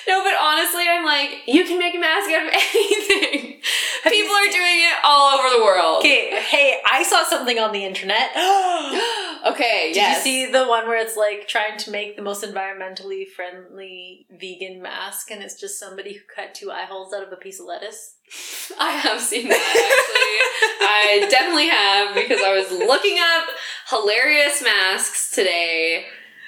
no, 0.09 0.25
but 0.25 0.35
honestly, 0.41 0.85
I'm 0.89 1.05
like, 1.05 1.43
you 1.47 1.65
can 1.65 1.79
make 1.79 1.95
a 1.95 1.99
mask 1.99 2.31
out 2.31 2.47
of 2.47 2.53
anything. 2.53 3.61
Have 4.05 4.13
you 4.13 4.23
People 4.23 4.37
are 4.37 4.53
doing 4.53 4.81
it 4.81 4.95
all 5.05 5.39
over 5.39 5.57
the 5.57 5.65
world. 5.65 5.99
Okay, 5.99 6.41
hey, 6.41 6.81
I 6.91 7.03
saw 7.03 7.25
something 7.25 7.59
on 7.59 7.73
the 7.73 7.85
internet. 7.85 8.31
okay, 9.47 9.89
Did 9.89 9.97
yes. 9.97 10.27
you 10.27 10.47
see 10.47 10.53
the 10.53 10.67
one 10.67 10.87
where 10.87 11.01
it's 11.01 11.17
like 11.17 11.49
trying 11.49 11.79
to 11.79 11.91
make 11.91 12.17
the 12.17 12.23
most 12.23 12.45
environmentally 12.45 13.27
friendly 13.27 14.27
vegan 14.31 14.83
mask 14.83 15.31
and 15.31 15.43
it's 15.43 15.59
just 15.61 15.79
somebody 15.79 16.15
who 16.15 16.21
cut 16.35 16.55
two 16.55 16.71
eye 16.71 16.85
holes 16.85 17.13
out 17.13 17.23
of 17.27 17.33
a 17.33 17.37
piece 17.37 17.61
of 17.61 17.67
lettuce? 17.67 18.17
I 18.81 18.93
have 18.93 19.21
seen 19.21 19.49
that 19.49 19.57
actually. 19.57 20.79
I 20.81 21.29
definitely 21.31 21.69
have 21.69 22.15
because 22.15 22.41
I 22.43 22.53
was 22.53 22.71
looking 22.71 23.19
up 23.19 23.49
hilarious 23.91 24.63
masks 24.63 25.35
today. 25.35 26.07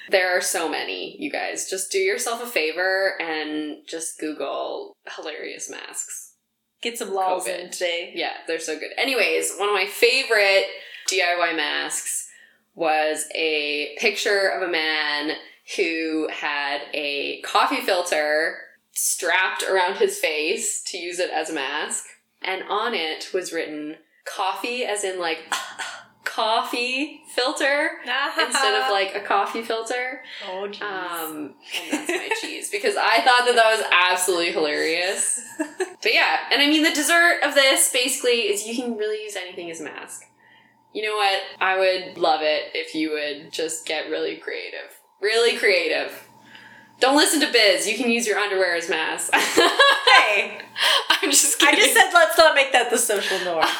There 0.09 0.35
are 0.35 0.41
so 0.41 0.67
many, 0.67 1.15
you 1.19 1.31
guys. 1.31 1.69
Just 1.69 1.91
do 1.91 1.97
yourself 1.97 2.43
a 2.43 2.45
favor 2.45 3.19
and 3.21 3.77
just 3.87 4.19
Google 4.19 4.97
hilarious 5.15 5.69
masks. 5.69 6.33
Get 6.81 6.97
some 6.97 7.13
laws 7.13 7.45
COVID. 7.45 7.65
in 7.65 7.71
today. 7.71 8.11
Yeah, 8.15 8.33
they're 8.47 8.59
so 8.59 8.77
good. 8.77 8.89
Anyways, 8.97 9.55
one 9.57 9.69
of 9.69 9.75
my 9.75 9.85
favorite 9.85 10.65
DIY 11.09 11.55
masks 11.55 12.27
was 12.75 13.25
a 13.35 13.95
picture 13.99 14.47
of 14.47 14.61
a 14.61 14.71
man 14.71 15.33
who 15.75 16.27
had 16.31 16.81
a 16.93 17.41
coffee 17.41 17.81
filter 17.81 18.57
strapped 18.93 19.63
around 19.63 19.97
his 19.97 20.17
face 20.19 20.83
to 20.87 20.97
use 20.97 21.19
it 21.19 21.29
as 21.31 21.49
a 21.49 21.53
mask. 21.53 22.05
And 22.41 22.63
on 22.69 22.93
it 22.93 23.29
was 23.33 23.53
written 23.53 23.97
coffee, 24.25 24.83
as 24.83 25.03
in 25.03 25.19
like 25.19 25.39
coffee 26.23 27.21
filter, 27.35 27.89
instead 28.47 28.81
of 28.81 28.89
like 28.89 29.15
a 29.15 29.19
coffee 29.21 29.61
filter. 29.61 30.21
oh 30.47 30.67
jeez. 30.69 30.81
Um, 30.81 31.53
and 31.83 31.91
that's 31.91 32.09
my 32.09 32.29
cheese 32.41 32.69
because 32.71 32.95
I 32.97 33.17
thought 33.21 33.45
that 33.45 33.55
that 33.55 33.77
was 33.77 33.85
absolutely 33.91 34.51
hilarious. 34.51 35.41
But 36.03 36.15
yeah, 36.15 36.39
and 36.51 36.63
I 36.63 36.67
mean 36.67 36.81
the 36.81 36.91
dessert 36.91 37.41
of 37.43 37.53
this 37.53 37.91
basically 37.93 38.49
is 38.49 38.65
you 38.65 38.75
can 38.75 38.97
really 38.97 39.23
use 39.23 39.35
anything 39.35 39.69
as 39.69 39.81
a 39.81 39.83
mask. 39.83 40.23
You 40.93 41.03
know 41.03 41.15
what? 41.15 41.41
I 41.59 41.79
would 41.79 42.17
love 42.17 42.41
it 42.41 42.71
if 42.73 42.93
you 42.95 43.11
would 43.11 43.51
just 43.51 43.85
get 43.85 44.09
really 44.09 44.37
creative. 44.37 44.99
Really 45.21 45.57
creative. 45.57 46.27
Don't 46.99 47.15
listen 47.15 47.39
to 47.41 47.51
Biz. 47.51 47.87
You 47.87 47.97
can 47.97 48.11
use 48.11 48.27
your 48.27 48.37
underwear 48.37 48.75
as 48.75 48.89
masks. 48.89 49.31
hey, 49.33 50.59
I'm 51.09 51.31
just 51.31 51.59
Kidding. 51.59 51.79
I 51.79 51.81
just 51.81 51.93
said 51.93 52.11
let's 52.13 52.37
not 52.37 52.55
make 52.55 52.71
that 52.73 52.89
the 52.91 52.97
social 52.97 53.39
norm. 53.39 53.65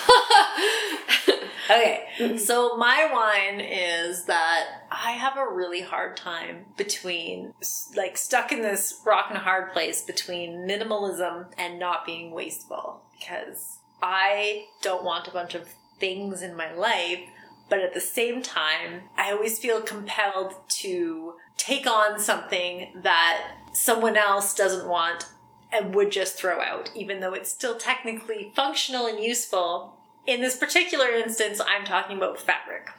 Okay, 1.71 2.38
so 2.38 2.76
my 2.76 3.10
wine 3.13 3.62
is 3.62 4.26
that 4.26 4.65
I 4.91 5.12
have 5.12 5.38
a 5.38 5.54
really 5.54 5.82
hard 5.82 6.17
time 6.17 6.65
between, 6.76 7.54
like, 7.95 8.17
stuck 8.17 8.52
in 8.52 8.62
this 8.62 9.00
rock 9.06 9.28
and 9.30 9.38
a 9.38 9.41
hard 9.41 9.71
place 9.71 10.02
between 10.02 10.67
minimalism 10.67 11.45
and 11.58 11.80
not 11.80 12.06
being 12.06 12.32
wasteful. 12.32 13.04
Because 13.17 13.80
I 14.02 14.65
don't 14.82 15.06
want 15.06 15.30
a 15.30 15.32
bunch 15.32 15.56
of 15.56 15.69
things 16.02 16.42
in 16.42 16.58
my 16.58 16.74
life, 16.74 17.22
but 17.70 17.80
at 17.80 17.94
the 17.94 18.02
same 18.02 18.42
time, 18.42 19.04
I 19.16 19.32
always 19.32 19.58
feel 19.58 19.80
compelled 19.82 20.56
to 20.82 21.36
take 21.56 21.88
on 21.88 22.20
something 22.20 22.92
that 22.96 23.54
someone 23.72 24.18
else 24.18 24.54
doesn't 24.54 24.90
want 24.90 25.28
and 25.72 25.96
would 25.96 26.12
just 26.12 26.36
throw 26.36 26.60
out, 26.60 26.92
even 26.94 27.22
though 27.22 27.34
it's 27.34 27.50
still 27.50 27.78
technically 27.78 28.52
functional 28.54 29.06
and 29.08 29.24
useful. 29.24 29.96
In 30.28 30.42
this 30.42 30.58
particular 30.58 31.12
instance, 31.12 31.62
I'm 31.66 31.86
talking 31.86 32.18
about 32.18 32.42
fabric. 32.42 32.90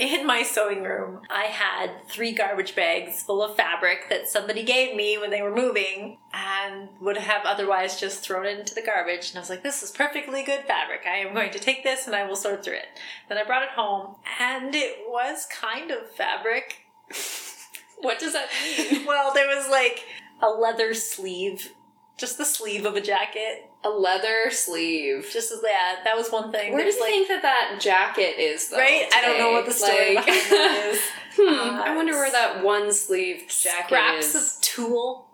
In 0.00 0.26
my 0.26 0.42
sewing 0.42 0.82
room, 0.82 1.20
I 1.28 1.42
had 1.42 2.08
three 2.08 2.32
garbage 2.32 2.74
bags 2.74 3.22
full 3.22 3.42
of 3.42 3.54
fabric 3.54 4.08
that 4.08 4.30
somebody 4.30 4.62
gave 4.62 4.96
me 4.96 5.18
when 5.18 5.28
they 5.28 5.42
were 5.42 5.54
moving 5.54 6.16
and 6.32 6.88
would 7.02 7.18
have 7.18 7.42
otherwise 7.44 8.00
just 8.00 8.22
thrown 8.22 8.46
it 8.46 8.58
into 8.58 8.74
the 8.74 8.80
garbage. 8.80 9.28
And 9.28 9.36
I 9.36 9.40
was 9.40 9.50
like, 9.50 9.62
this 9.62 9.82
is 9.82 9.90
perfectly 9.90 10.42
good 10.42 10.64
fabric. 10.64 11.02
I 11.06 11.18
am 11.18 11.34
going 11.34 11.50
to 11.50 11.58
take 11.58 11.84
this 11.84 12.06
and 12.06 12.16
I 12.16 12.26
will 12.26 12.34
sort 12.34 12.64
through 12.64 12.76
it. 12.76 12.98
Then 13.28 13.36
I 13.36 13.44
brought 13.44 13.62
it 13.62 13.72
home 13.76 14.14
and 14.40 14.74
it 14.74 15.00
was 15.06 15.46
kind 15.52 15.90
of 15.90 16.10
fabric. 16.10 16.86
what 18.00 18.18
does 18.18 18.32
that 18.32 18.48
mean? 18.62 19.04
Well, 19.06 19.34
there 19.34 19.54
was 19.54 19.68
like 19.68 20.06
a 20.40 20.48
leather 20.48 20.94
sleeve, 20.94 21.74
just 22.16 22.38
the 22.38 22.46
sleeve 22.46 22.86
of 22.86 22.96
a 22.96 23.02
jacket. 23.02 23.69
A 23.82 23.88
leather 23.88 24.50
sleeve. 24.50 25.28
Just 25.32 25.52
yeah, 25.64 25.96
that 26.04 26.16
was 26.16 26.30
one 26.30 26.52
thing. 26.52 26.72
Where 26.74 26.84
do 26.84 26.90
you 26.90 27.00
like 27.00 27.10
think 27.10 27.28
that 27.28 27.42
that 27.42 27.78
jacket 27.80 28.38
is, 28.38 28.68
though? 28.68 28.76
right? 28.78 29.06
I 29.14 29.20
don't 29.22 29.38
know 29.38 29.52
what 29.52 29.64
the 29.66 29.72
story 29.72 30.14
Like- 30.16 30.26
behind 30.26 30.50
that 30.52 30.90
is. 30.92 31.00
Hmm, 31.36 31.48
Uh, 31.48 31.82
I 31.84 31.94
wonder 31.96 32.12
where 32.14 32.30
that 32.30 32.64
one 32.64 32.92
sleeve 32.92 33.44
jacket 33.48 33.86
Scraps 33.86 34.34
is. 34.34 34.56
of 34.56 34.62
tulle. 34.62 35.28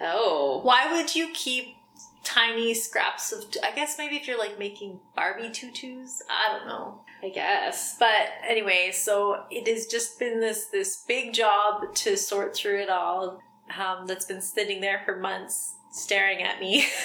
oh. 0.00 0.60
Why 0.62 0.92
would 0.92 1.14
you 1.14 1.28
keep 1.34 1.74
tiny 2.22 2.72
scraps 2.72 3.32
of? 3.32 3.44
I 3.62 3.72
guess 3.74 3.98
maybe 3.98 4.14
if 4.16 4.28
you're 4.28 4.38
like 4.38 4.58
making 4.60 5.00
Barbie 5.16 5.50
tutus. 5.50 6.22
I 6.30 6.56
don't 6.56 6.68
know. 6.68 7.00
I 7.22 7.28
guess. 7.30 7.96
But 7.98 8.30
anyway, 8.48 8.92
so 8.94 9.42
it 9.50 9.66
has 9.68 9.86
just 9.86 10.18
been 10.20 10.40
this 10.40 10.66
this 10.66 11.04
big 11.06 11.34
job 11.34 11.94
to 11.96 12.16
sort 12.16 12.54
through 12.54 12.80
it 12.82 12.88
all. 12.88 13.42
Um, 13.76 14.06
that's 14.06 14.24
been 14.24 14.40
sitting 14.40 14.80
there 14.80 15.02
for 15.04 15.16
months, 15.16 15.74
staring 15.90 16.42
at 16.42 16.60
me. 16.60 16.86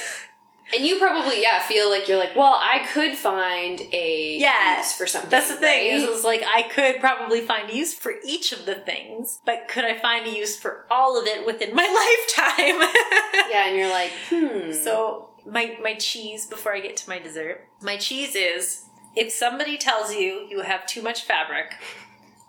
And 0.73 0.83
you 0.85 0.97
probably, 0.97 1.41
yeah, 1.41 1.61
feel 1.61 1.89
like 1.89 2.07
you're 2.07 2.17
like, 2.17 2.35
well, 2.35 2.59
I 2.59 2.85
could 2.91 3.15
find 3.15 3.81
a 3.93 4.37
Yeah, 4.39 4.77
use 4.79 4.93
for 4.93 5.05
something. 5.05 5.29
That's 5.29 5.49
the 5.49 5.57
thing. 5.57 5.91
right? 5.91 6.01
Is, 6.01 6.19
is 6.19 6.23
like 6.23 6.43
I 6.43 6.63
could 6.63 6.99
probably 6.99 7.41
find 7.41 7.69
a 7.69 7.75
use 7.75 7.93
for 7.93 8.13
each 8.25 8.51
of 8.51 8.65
the 8.65 8.75
things, 8.75 9.39
but 9.45 9.67
could 9.67 9.83
I 9.85 9.97
find 9.99 10.25
a 10.25 10.35
use 10.35 10.57
for 10.57 10.85
all 10.89 11.19
of 11.19 11.27
it 11.27 11.45
within 11.45 11.75
my 11.75 11.83
lifetime? 12.37 12.79
yeah, 13.51 13.67
and 13.67 13.77
you're 13.77 13.89
like, 13.91 14.11
hmm. 14.29 14.71
So 14.71 15.29
my 15.45 15.77
my 15.81 15.93
cheese 15.95 16.47
before 16.47 16.73
I 16.73 16.79
get 16.79 16.97
to 16.97 17.09
my 17.09 17.19
dessert. 17.19 17.67
My 17.81 17.97
cheese 17.97 18.35
is 18.35 18.85
if 19.15 19.31
somebody 19.31 19.77
tells 19.77 20.13
you 20.13 20.47
you 20.49 20.61
have 20.61 20.87
too 20.87 21.01
much 21.03 21.23
fabric, 21.23 21.75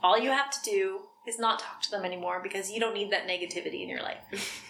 all 0.02 0.18
you 0.18 0.30
have 0.30 0.50
to 0.50 0.58
do 0.62 1.00
is 1.26 1.38
not 1.38 1.58
talk 1.58 1.82
to 1.82 1.90
them 1.90 2.04
anymore 2.04 2.40
because 2.42 2.70
you 2.70 2.80
don't 2.80 2.94
need 2.94 3.10
that 3.12 3.26
negativity 3.28 3.82
in 3.82 3.88
your 3.88 4.02
life. 4.02 4.65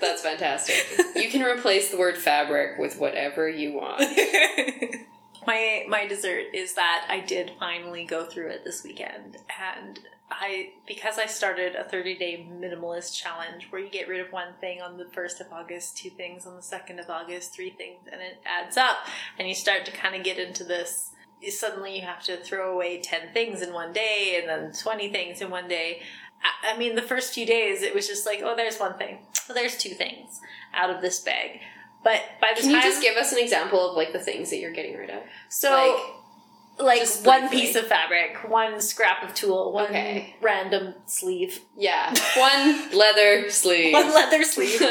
That's 0.00 0.22
fantastic. 0.22 0.84
you 1.16 1.28
can 1.30 1.42
replace 1.42 1.90
the 1.90 1.98
word 1.98 2.16
fabric 2.16 2.78
with 2.78 2.98
whatever 2.98 3.48
you 3.48 3.72
want. 3.72 4.00
my 5.46 5.84
my 5.88 6.06
dessert 6.06 6.46
is 6.54 6.74
that 6.74 7.06
I 7.08 7.20
did 7.20 7.52
finally 7.58 8.04
go 8.04 8.24
through 8.24 8.48
it 8.48 8.64
this 8.64 8.82
weekend 8.84 9.38
and 9.60 10.00
I 10.30 10.70
because 10.86 11.18
I 11.18 11.26
started 11.26 11.74
a 11.76 11.84
30 11.84 12.16
day 12.16 12.46
minimalist 12.50 13.14
challenge 13.16 13.68
where 13.70 13.80
you 13.80 13.90
get 13.90 14.08
rid 14.08 14.20
of 14.20 14.32
one 14.32 14.54
thing 14.60 14.80
on 14.80 14.96
the 14.96 15.04
1st 15.04 15.40
of 15.40 15.52
August, 15.52 15.96
two 15.96 16.10
things 16.10 16.46
on 16.46 16.56
the 16.56 16.62
2nd 16.62 16.98
of 16.98 17.10
August, 17.10 17.54
three 17.54 17.70
things 17.70 18.00
and 18.10 18.20
it 18.20 18.40
adds 18.46 18.76
up 18.76 18.98
and 19.38 19.48
you 19.48 19.54
start 19.54 19.84
to 19.86 19.92
kind 19.92 20.14
of 20.14 20.24
get 20.24 20.38
into 20.38 20.64
this 20.64 21.10
suddenly 21.50 21.96
you 21.96 22.02
have 22.02 22.22
to 22.22 22.36
throw 22.38 22.72
away 22.72 23.00
10 23.00 23.32
things 23.32 23.60
in 23.60 23.72
one 23.72 23.92
day 23.92 24.40
and 24.40 24.48
then 24.48 24.72
20 24.72 25.10
things 25.10 25.40
in 25.40 25.50
one 25.50 25.68
day. 25.68 26.00
I- 26.42 26.76
mean, 26.76 26.94
the 26.94 27.02
first 27.02 27.32
few 27.34 27.46
days, 27.46 27.82
it 27.82 27.94
was 27.94 28.06
just 28.06 28.26
like, 28.26 28.40
oh, 28.42 28.54
there's 28.56 28.78
one 28.78 28.96
thing. 28.98 29.18
Oh, 29.48 29.54
there's 29.54 29.76
two 29.76 29.90
things 29.90 30.40
out 30.72 30.90
of 30.90 31.00
this 31.02 31.20
bag. 31.20 31.60
But 32.02 32.22
by 32.40 32.52
the 32.54 32.60
time 32.62 32.70
Can 32.70 32.80
time 32.80 32.84
you 32.84 32.90
just 32.90 33.02
give 33.02 33.16
us 33.16 33.32
an 33.32 33.38
example 33.38 33.90
of 33.90 33.96
like 33.96 34.12
the 34.12 34.18
things 34.18 34.50
that 34.50 34.58
you're 34.58 34.72
getting 34.72 34.96
rid 34.96 35.10
of? 35.10 35.22
so, 35.48 36.00
like, 36.78 37.00
just 37.00 37.24
one 37.26 37.48
piece 37.48 37.76
of 37.76 37.86
fabric, 37.86 38.48
one 38.48 38.80
scrap 38.80 39.22
of 39.22 39.34
tulle, 39.34 39.72
one 39.72 39.86
Okay. 39.86 40.34
random 40.42 40.94
sleeve, 41.06 41.60
Yeah, 41.76 42.12
one 42.36 42.90
leather 42.96 43.48
sleeve. 43.50 43.92
one 43.92 44.12
leather 44.12 44.42
sleeve. 44.42 44.80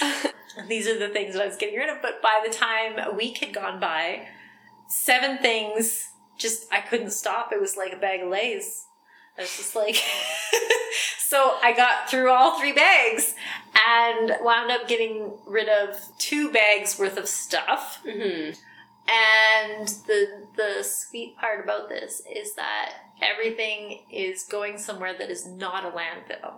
These 0.68 0.86
are 0.88 0.98
the 0.98 1.08
things 1.08 1.34
that 1.34 1.42
I 1.42 1.46
was 1.46 1.56
getting 1.56 1.76
rid 1.78 1.88
of. 1.88 2.00
But 2.02 2.22
by 2.22 2.42
the 2.46 2.52
time 2.52 2.98
a 2.98 3.12
week 3.14 3.38
had 3.38 3.52
gone 3.54 3.78
by, 3.80 4.26
seven 4.88 5.38
things 5.38 6.08
just 6.38 6.66
I 6.72 6.80
couldn't 6.80 7.10
stop. 7.10 7.50
It 7.52 7.60
was 7.60 7.76
like 7.76 7.92
a 7.92 7.96
bag 7.96 8.20
of 8.22 8.28
Lay's. 8.28 8.85
I 9.38 9.42
was 9.42 9.56
just 9.56 9.76
like, 9.76 9.96
so 11.18 11.56
I 11.62 11.72
got 11.76 12.08
through 12.10 12.30
all 12.30 12.58
three 12.58 12.72
bags 12.72 13.34
and 13.88 14.36
wound 14.40 14.70
up 14.70 14.88
getting 14.88 15.32
rid 15.46 15.68
of 15.68 16.00
two 16.18 16.50
bags 16.50 16.98
worth 16.98 17.16
of 17.18 17.28
stuff. 17.28 18.00
hmm 18.02 18.50
And 19.08 19.86
the 20.06 20.46
the 20.56 20.82
sweet 20.82 21.36
part 21.36 21.62
about 21.62 21.88
this 21.88 22.22
is 22.34 22.54
that 22.54 22.92
everything 23.22 24.00
is 24.10 24.42
going 24.44 24.78
somewhere 24.78 25.14
that 25.18 25.30
is 25.30 25.46
not 25.46 25.84
a 25.84 25.90
landfill. 25.90 26.54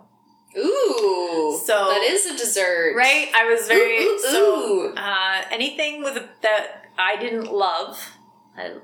Ooh, 0.57 1.59
So- 1.63 1.89
that 1.89 2.01
is 2.01 2.25
a 2.25 2.35
dessert, 2.37 2.95
Right? 2.95 3.29
I 3.35 3.45
was 3.45 3.67
very 3.67 3.97
Ooh, 4.03 4.09
ooh, 4.13 4.19
so 4.19 4.39
ooh. 4.39 4.93
uh, 4.95 5.41
anything 5.51 6.01
with 6.03 6.23
that 6.41 6.85
I 6.97 7.17
didn't 7.17 7.51
love. 7.51 8.15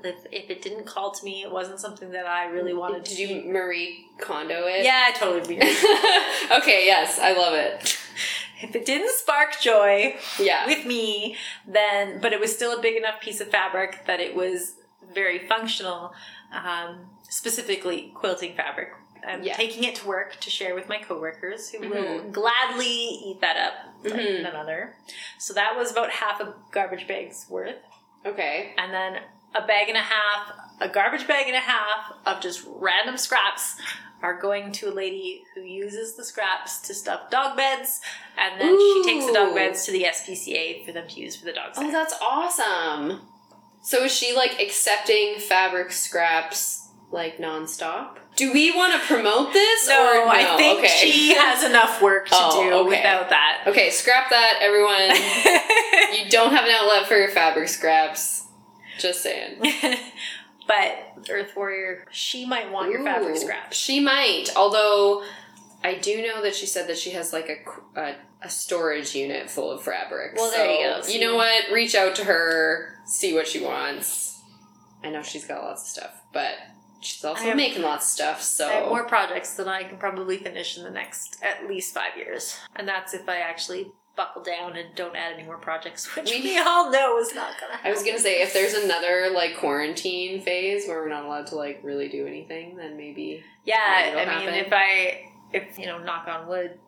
If, 0.04 0.16
if 0.32 0.50
it 0.50 0.62
didn't 0.62 0.86
call 0.86 1.10
to 1.12 1.24
me, 1.24 1.42
it 1.42 1.50
wasn't 1.50 1.80
something 1.80 2.10
that 2.10 2.26
I 2.26 2.46
really 2.46 2.74
wanted 2.74 3.04
Did 3.04 3.16
to. 3.16 3.26
Do. 3.26 3.34
you 3.34 3.52
Marie 3.52 4.06
Kondo 4.18 4.66
it? 4.66 4.84
Yeah, 4.84 5.04
I 5.08 5.12
totally. 5.12 5.56
okay, 6.58 6.86
yes, 6.86 7.18
I 7.18 7.32
love 7.36 7.54
it. 7.54 7.98
if 8.62 8.74
it 8.74 8.86
didn't 8.86 9.10
spark 9.10 9.60
joy 9.60 10.16
Yeah. 10.40 10.66
with 10.66 10.86
me, 10.86 11.36
then 11.66 12.20
but 12.20 12.32
it 12.32 12.40
was 12.40 12.54
still 12.54 12.78
a 12.78 12.82
big 12.82 12.96
enough 12.96 13.20
piece 13.20 13.40
of 13.40 13.48
fabric 13.48 14.06
that 14.06 14.20
it 14.20 14.34
was 14.34 14.74
very 15.14 15.46
functional. 15.46 16.12
Um, 16.52 17.06
specifically, 17.28 18.12
quilting 18.14 18.54
fabric. 18.56 18.88
I'm 19.26 19.42
Yeah. 19.42 19.56
taking 19.56 19.82
it 19.84 19.96
to 19.96 20.06
work 20.06 20.38
to 20.40 20.50
share 20.50 20.74
with 20.76 20.88
my 20.88 20.98
coworkers, 20.98 21.70
who 21.70 21.80
will 21.88 21.96
Mhm. 22.20 22.32
gladly 22.32 22.86
eat 22.86 23.40
that 23.40 23.56
up 23.56 23.74
like 24.04 24.12
Mhm. 24.14 24.42
none 24.44 24.54
other. 24.54 24.96
So 25.38 25.52
that 25.54 25.74
was 25.76 25.90
about 25.90 26.10
half 26.10 26.40
a 26.40 26.54
garbage 26.70 27.06
bag's 27.08 27.46
worth. 27.48 27.76
Okay. 28.24 28.74
and 28.76 28.92
then 28.92 29.20
a 29.54 29.66
bag 29.66 29.88
and 29.88 29.96
a 29.96 30.00
half, 30.02 30.52
a 30.80 30.88
garbage 30.88 31.26
bag 31.26 31.46
and 31.46 31.56
a 31.56 31.60
half 31.60 32.12
of 32.26 32.40
just 32.40 32.66
random 32.66 33.16
scraps 33.16 33.76
are 34.22 34.38
going 34.40 34.72
to 34.72 34.88
a 34.88 34.94
lady 34.94 35.42
who 35.54 35.60
uses 35.60 36.16
the 36.16 36.24
scraps 36.24 36.80
to 36.80 36.94
stuff 36.94 37.30
dog 37.30 37.56
beds, 37.56 38.00
and 38.38 38.60
then 38.60 38.78
she 38.78 39.02
takes 39.04 39.26
the 39.26 39.32
dog 39.32 39.54
beds 39.54 39.84
to 39.84 39.92
the 39.92 40.04
SPCA 40.04 40.84
for 40.84 40.92
them 40.92 41.06
to 41.08 41.20
use 41.20 41.36
for 41.36 41.44
the 41.44 41.52
dogs. 41.52 41.76
Oh, 41.80 41.90
that's 41.90 42.14
awesome. 42.22 43.20
So 43.82 44.04
is 44.04 44.12
she 44.14 44.34
like 44.34 44.60
accepting 44.60 45.36
fabric 45.38 45.92
scraps 45.92 46.88
like 47.10 47.38
nonstop? 47.38 48.16
Do 48.34 48.52
we 48.52 48.70
want 48.74 48.92
to 49.00 49.06
promote 49.06 49.52
this? 49.52 49.88
no, 49.88 50.22
or 50.22 50.26
no? 50.26 50.28
I 50.30 50.56
think 50.56 50.80
okay. 50.80 50.88
she 50.88 51.34
has 51.34 51.62
enough 51.62 52.02
work 52.02 52.26
to 52.28 52.34
Oh, 52.34 52.62
do 52.68 52.74
okay. 52.78 52.88
without 52.96 53.30
that. 53.30 53.62
Okay, 53.66 53.90
scrap 53.90 54.28
that, 54.30 54.58
everyone. 54.60 55.08
you 56.24 56.28
don't 56.30 56.52
have 56.52 56.64
an 56.64 56.70
outlet 56.72 57.06
for 57.06 57.16
your 57.16 57.30
fabric 57.30 57.68
scraps. 57.68 58.45
Just 58.98 59.22
saying. 59.22 59.62
but 60.66 61.28
Earth 61.30 61.52
Warrior, 61.56 62.06
she 62.10 62.46
might 62.46 62.70
want 62.70 62.90
your 62.90 63.02
fabric 63.02 63.36
Ooh, 63.36 63.38
scraps. 63.38 63.76
She 63.76 64.00
might, 64.00 64.46
although 64.56 65.24
I 65.84 65.94
do 65.94 66.22
know 66.22 66.42
that 66.42 66.54
she 66.54 66.66
said 66.66 66.88
that 66.88 66.98
she 66.98 67.10
has 67.10 67.32
like 67.32 67.48
a 67.48 68.00
a, 68.00 68.16
a 68.42 68.50
storage 68.50 69.14
unit 69.14 69.50
full 69.50 69.70
of 69.70 69.82
fabric. 69.82 70.32
Well, 70.36 70.50
there 70.50 70.70
you 70.70 70.86
go. 70.86 71.02
So, 71.02 71.12
You 71.12 71.20
know 71.20 71.36
what? 71.36 71.70
Reach 71.72 71.94
out 71.94 72.14
to 72.16 72.24
her, 72.24 72.94
see 73.06 73.34
what 73.34 73.46
she 73.46 73.62
wants. 73.62 74.40
I 75.04 75.10
know 75.10 75.22
she's 75.22 75.44
got 75.44 75.62
lots 75.62 75.82
of 75.82 75.88
stuff, 75.88 76.22
but 76.32 76.54
she's 77.00 77.24
also 77.24 77.44
have- 77.44 77.56
making 77.56 77.82
lots 77.82 78.06
of 78.06 78.10
stuff. 78.12 78.42
So 78.42 78.68
I 78.68 78.72
have 78.72 78.88
more 78.88 79.04
projects 79.04 79.54
than 79.54 79.68
I 79.68 79.84
can 79.84 79.98
probably 79.98 80.38
finish 80.38 80.76
in 80.76 80.84
the 80.84 80.90
next 80.90 81.36
at 81.42 81.68
least 81.68 81.94
five 81.94 82.16
years. 82.16 82.58
And 82.74 82.88
that's 82.88 83.14
if 83.14 83.28
I 83.28 83.38
actually 83.38 83.92
buckle 84.16 84.42
down 84.42 84.76
and 84.76 84.94
don't 84.94 85.14
add 85.14 85.34
any 85.34 85.42
more 85.44 85.58
projects, 85.58 86.06
which 86.16 86.30
We- 86.30 86.42
we, 86.42 86.58
all 86.66 86.90
know 86.90 87.18
is 87.18 87.34
not 87.34 87.60
gonna 87.60 87.74
happen. 87.74 87.90
I 87.90 87.94
was 87.94 88.02
gonna 88.02 88.18
say 88.18 88.42
if 88.42 88.52
there's 88.52 88.74
another 88.74 89.30
like 89.34 89.56
quarantine 89.58 90.40
phase 90.42 90.86
where 90.88 91.00
we're 91.02 91.08
not 91.08 91.24
allowed 91.24 91.46
to 91.48 91.56
like 91.56 91.80
really 91.82 92.08
do 92.08 92.26
anything, 92.26 92.76
then 92.76 92.96
maybe 92.96 93.44
Yeah, 93.64 93.76
I 93.78 94.14
mean, 94.16 94.48
happen. 94.48 94.54
if 94.54 94.72
I, 94.72 95.30
if, 95.52 95.78
you 95.78 95.86
know, 95.86 95.98
knock 95.98 96.26
on 96.28 96.46
wood, 96.48 96.78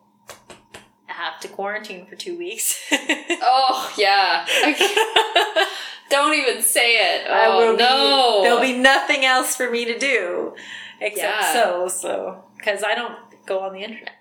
I 1.09 1.13
have 1.13 1.39
to 1.41 1.47
quarantine 1.47 2.05
for 2.05 2.15
two 2.15 2.37
weeks. 2.37 2.79
Oh 3.41 3.91
yeah. 3.97 4.45
Don't 6.09 6.33
even 6.33 6.61
say 6.63 6.95
it. 6.95 7.27
Oh 7.29 7.33
I 7.33 7.47
will 7.55 7.73
be- 7.77 8.43
there'll 8.43 8.59
be 8.61 8.77
nothing 8.77 9.23
else 9.25 9.55
for 9.55 9.69
me 9.69 9.85
to 9.85 9.97
do 9.97 10.55
except 10.99 11.41
Yeah. 11.43 11.53
so, 11.53 11.87
so. 11.87 12.43
Because 12.57 12.83
I 12.83 12.95
don't 12.95 13.15
go 13.45 13.59
on 13.59 13.73
the 13.73 13.79
internet. 13.83 14.11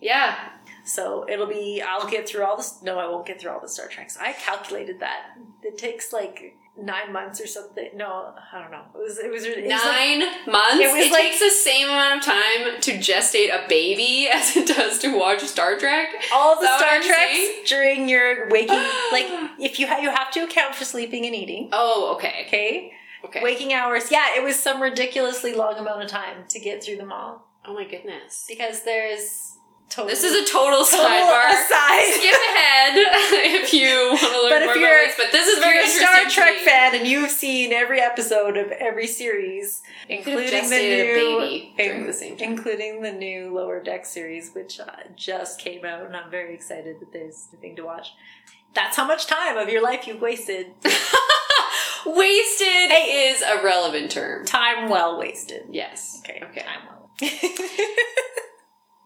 Yeah. 0.00 0.36
So 0.84 1.26
it'll 1.28 1.46
be, 1.46 1.82
I'll 1.86 2.08
get 2.08 2.28
through 2.28 2.44
all 2.44 2.56
this. 2.56 2.82
No, 2.82 2.98
I 2.98 3.06
won't 3.08 3.26
get 3.26 3.40
through 3.40 3.50
all 3.52 3.60
the 3.60 3.68
Star 3.68 3.86
Treks. 3.88 4.16
I 4.18 4.32
calculated 4.32 5.00
that. 5.00 5.36
It 5.62 5.78
takes 5.78 6.12
like 6.12 6.56
nine 6.76 7.12
months 7.12 7.40
or 7.40 7.46
something. 7.46 7.90
No, 7.94 8.32
I 8.52 8.60
don't 8.60 8.70
know. 8.72 8.82
It 8.94 8.98
was, 8.98 9.18
it 9.18 9.30
was, 9.30 9.44
it 9.44 9.62
was 9.62 9.70
like- 9.70 9.84
Nine 9.84 10.20
months? 10.50 10.74
it 10.80 10.92
was 10.92 11.06
it 11.06 11.12
like- 11.12 11.22
takes 11.22 11.38
the 11.40 11.50
same 11.50 11.86
amount 11.88 12.18
of 12.20 12.24
time 12.24 12.80
to 12.80 12.92
gestate 12.98 13.50
a 13.54 13.68
baby 13.68 14.28
as 14.32 14.56
it 14.56 14.66
does 14.66 14.98
to 15.00 15.16
watch 15.16 15.42
Star 15.42 15.78
Trek. 15.78 16.08
all 16.34 16.56
the 16.60 16.66
Star 16.78 16.88
I'm 16.94 17.02
saying? 17.02 17.52
Treks 17.58 17.68
during 17.70 18.08
your 18.08 18.48
waking, 18.48 18.68
like 19.12 19.26
if 19.60 19.78
you 19.78 19.86
ha- 19.86 19.98
you 19.98 20.10
have 20.10 20.30
to 20.32 20.40
account 20.44 20.74
for 20.74 20.84
sleeping 20.84 21.26
and 21.26 21.34
eating. 21.34 21.68
Oh, 21.72 22.14
okay. 22.16 22.44
Okay, 22.48 22.92
Okay. 23.24 23.40
waking 23.42 23.72
hours. 23.72 24.10
Yeah, 24.10 24.36
it 24.36 24.42
was 24.42 24.56
some 24.58 24.82
ridiculously 24.82 25.54
long 25.54 25.76
amount 25.78 26.02
of 26.02 26.08
time 26.10 26.44
to 26.48 26.58
get 26.58 26.82
through 26.82 26.96
them 26.96 27.12
all 27.12 27.46
Oh 27.64 27.74
my 27.74 27.84
goodness. 27.84 28.46
because 28.48 28.82
there's 28.82 29.58
total. 29.88 30.08
This 30.10 30.24
is 30.24 30.32
a 30.32 30.50
total, 30.52 30.84
total 30.84 31.04
sidebar. 31.06 31.48
aside. 31.50 32.02
Skip 32.14 32.34
ahead 32.34 32.92
if 33.62 33.72
you 33.74 34.08
want 34.10 34.20
to 34.20 34.42
learn 34.42 34.50
But 34.50 34.62
if 34.62 34.66
more 34.66 34.76
you're- 34.76 35.04
about 35.04 35.06
this. 35.06 35.16
But 35.16 35.32
this 35.32 35.46
is 35.48 35.58
If 35.58 35.62
very 35.64 35.74
you're 35.76 35.84
a 35.84 35.86
interesting. 35.88 36.30
Star 36.30 36.44
Trek 36.44 36.56
fan 36.60 36.94
and 36.94 37.06
you've 37.06 37.30
seen 37.30 37.72
every 37.72 38.00
episode 38.00 38.56
of 38.56 38.70
every 38.72 39.06
series, 39.06 39.82
including 40.08 40.68
the 40.70 40.76
new, 40.78 41.38
baby 41.40 41.74
during 41.76 42.06
the 42.06 42.12
same 42.12 42.36
time. 42.36 42.52
including 42.52 43.02
the 43.02 43.12
new 43.12 43.54
Lower 43.54 43.82
Deck 43.82 44.06
series, 44.06 44.52
which 44.54 44.80
uh, 44.80 44.86
just 45.16 45.58
came 45.60 45.84
out, 45.84 46.06
and 46.06 46.16
I'm 46.16 46.30
very 46.30 46.54
excited 46.54 47.00
that 47.00 47.12
there's 47.12 47.48
a 47.52 47.56
thing 47.56 47.76
to 47.76 47.82
watch. 47.84 48.08
That's 48.74 48.96
how 48.96 49.06
much 49.06 49.26
time 49.26 49.58
of 49.58 49.68
your 49.68 49.82
life 49.82 50.06
you've 50.06 50.20
wasted. 50.22 50.68
Wasted 52.04 52.90
is 52.98 53.42
a 53.42 53.62
relevant 53.62 54.10
term. 54.10 54.44
Time 54.44 54.88
well 54.88 55.20
wasted. 55.20 55.66
Yes. 55.70 56.20
Okay. 56.24 56.42
Okay. 56.50 56.62
Time 56.62 56.80
well. 56.88 57.10